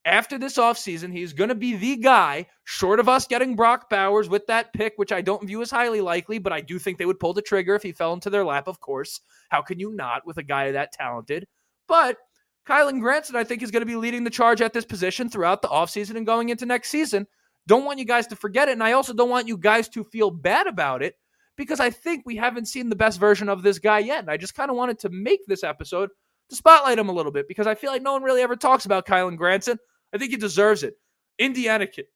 after 0.05 0.39
this 0.39 0.57
offseason, 0.57 1.13
he's 1.13 1.33
going 1.33 1.49
to 1.49 1.55
be 1.55 1.77
the 1.77 1.97
guy, 1.97 2.47
short 2.65 3.01
of 3.01 3.09
us 3.09 3.27
getting 3.27 3.57
Brock 3.57 3.91
Bowers 3.91 4.29
with 4.29 4.47
that 4.47 4.73
pick, 4.73 4.95
which 4.97 5.13
I 5.13 5.21
don't 5.21 5.47
view 5.47 5.63
as 5.63 5.71
highly 5.71 6.01
likely, 6.01 6.39
but 6.39 6.53
I 6.53 6.61
do 6.61 6.79
think 6.79 6.99
they 6.99 7.07
would 7.07 7.21
pull 7.21 7.33
the 7.33 7.43
trigger 7.43 7.75
if 7.75 7.83
he 7.83 7.93
fell 7.93 8.13
into 8.13 8.31
their 8.31 8.45
lap, 8.45 8.69
of 8.69 8.81
course. 8.81 9.21
How 9.51 9.63
can 9.63 9.79
you 9.79 9.93
not 9.93 10.27
with 10.27 10.37
a 10.39 10.43
guy 10.43 10.73
that 10.73 10.93
talented? 10.93 11.47
But 11.89 12.19
Kylen 12.67 13.01
Granson, 13.01 13.37
I 13.37 13.45
think, 13.45 13.63
is 13.63 13.71
going 13.71 13.83
to 13.83 13.87
be 13.87 13.97
leading 13.97 14.25
the 14.25 14.31
charge 14.31 14.61
at 14.61 14.73
this 14.73 14.85
position 14.85 15.29
throughout 15.29 15.63
the 15.63 15.69
offseason 15.69 16.17
and 16.17 16.27
going 16.27 16.49
into 16.49 16.67
next 16.67 16.91
season. 16.91 17.27
Don't 17.67 17.85
want 17.85 17.99
you 17.99 18.05
guys 18.05 18.27
to 18.29 18.37
forget 18.37 18.69
it. 18.69 18.73
And 18.73 18.83
I 18.83 18.93
also 18.93 19.13
don't 19.13 19.31
want 19.31 19.49
you 19.49 19.57
guys 19.57 19.89
to 19.91 20.05
feel 20.05 20.31
bad 20.31 20.67
about 20.67 21.03
it 21.03 21.15
because 21.57 21.81
I 21.81 21.91
think 21.91 22.25
we 22.27 22.37
haven't 22.37 22.67
seen 22.67 22.89
the 22.89 22.97
best 22.97 23.19
version 23.19 23.49
of 23.49 23.63
this 23.63 23.79
guy 23.79 24.01
yet. 24.01 24.21
And 24.21 24.31
I 24.31 24.37
just 24.37 24.55
kind 24.55 24.71
of 24.71 24.77
wanted 24.77 24.99
to 25.01 25.09
make 25.11 25.47
this 25.47 25.65
episode 25.65 26.11
to 26.51 26.57
spotlight 26.57 26.99
him 26.99 27.09
a 27.09 27.13
little 27.13 27.33
bit 27.33 27.49
because 27.49 27.67
I 27.67 27.75
feel 27.75 27.91
like 27.91 28.03
no 28.03 28.13
one 28.13 28.23
really 28.23 28.43
ever 28.43 28.57
talks 28.57 28.87
about 28.87 29.07
Kylen 29.07 29.37
Granson. 29.37 29.79
I 30.15 30.19
think 30.19 30.31
he 30.31 30.37
deserves 30.37 30.83
it. 30.83 30.95
Indiana 31.39 31.87
kid. 31.87 32.07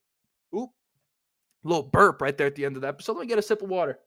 Oop. 0.54 0.70
A 1.64 1.68
Little 1.68 1.82
burp 1.82 2.22
right 2.22 2.37
there 2.37 2.46
at 2.46 2.54
the 2.54 2.64
end 2.64 2.76
of 2.76 2.82
the 2.82 2.88
episode. 2.88 3.14
Let 3.14 3.22
me 3.22 3.26
get 3.26 3.38
a 3.38 3.42
sip 3.42 3.62
of 3.62 3.68
water. 3.68 3.99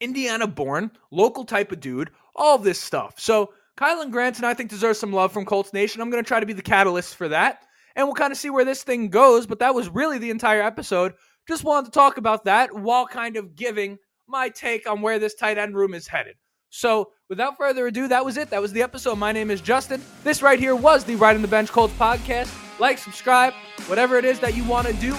Indiana 0.00 0.46
born, 0.46 0.90
local 1.10 1.44
type 1.44 1.72
of 1.72 1.80
dude, 1.80 2.10
all 2.34 2.58
this 2.58 2.78
stuff. 2.78 3.18
So 3.18 3.52
Kylen 3.78 4.10
Granson, 4.10 4.44
I 4.44 4.54
think, 4.54 4.70
deserves 4.70 4.98
some 4.98 5.12
love 5.12 5.32
from 5.32 5.46
Colts 5.46 5.72
Nation. 5.72 6.00
I'm 6.00 6.10
going 6.10 6.22
to 6.22 6.28
try 6.28 6.40
to 6.40 6.46
be 6.46 6.52
the 6.52 6.62
catalyst 6.62 7.16
for 7.16 7.28
that. 7.28 7.64
And 7.94 8.06
we'll 8.06 8.14
kind 8.14 8.32
of 8.32 8.38
see 8.38 8.50
where 8.50 8.64
this 8.64 8.82
thing 8.82 9.08
goes. 9.08 9.46
But 9.46 9.60
that 9.60 9.74
was 9.74 9.88
really 9.88 10.18
the 10.18 10.30
entire 10.30 10.62
episode. 10.62 11.14
Just 11.48 11.64
wanted 11.64 11.86
to 11.86 11.92
talk 11.92 12.18
about 12.18 12.44
that 12.44 12.74
while 12.74 13.06
kind 13.06 13.36
of 13.36 13.54
giving 13.54 13.98
my 14.28 14.50
take 14.50 14.88
on 14.88 15.00
where 15.00 15.18
this 15.18 15.34
tight 15.34 15.56
end 15.56 15.74
room 15.74 15.94
is 15.94 16.06
headed. 16.06 16.36
So, 16.70 17.10
without 17.28 17.56
further 17.56 17.86
ado, 17.86 18.08
that 18.08 18.24
was 18.24 18.36
it. 18.36 18.50
That 18.50 18.60
was 18.60 18.72
the 18.72 18.82
episode. 18.82 19.16
My 19.16 19.32
name 19.32 19.50
is 19.50 19.60
Justin. 19.60 20.02
This 20.24 20.42
right 20.42 20.58
here 20.58 20.76
was 20.76 21.04
the 21.04 21.16
Riding 21.16 21.42
the 21.42 21.48
Bench 21.48 21.70
Colts 21.70 21.94
podcast. 21.94 22.54
Like, 22.78 22.98
subscribe, 22.98 23.54
whatever 23.86 24.18
it 24.18 24.24
is 24.24 24.40
that 24.40 24.54
you 24.54 24.64
want 24.64 24.86
to 24.86 24.92
do. 24.94 25.16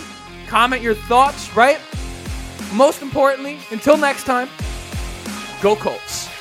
Comment 0.47 0.81
your 0.81 0.95
thoughts, 0.95 1.55
right? 1.55 1.79
Most 2.73 3.01
importantly, 3.01 3.57
until 3.71 3.97
next 3.97 4.25
time, 4.25 4.49
go 5.61 5.75
Colts. 5.75 6.36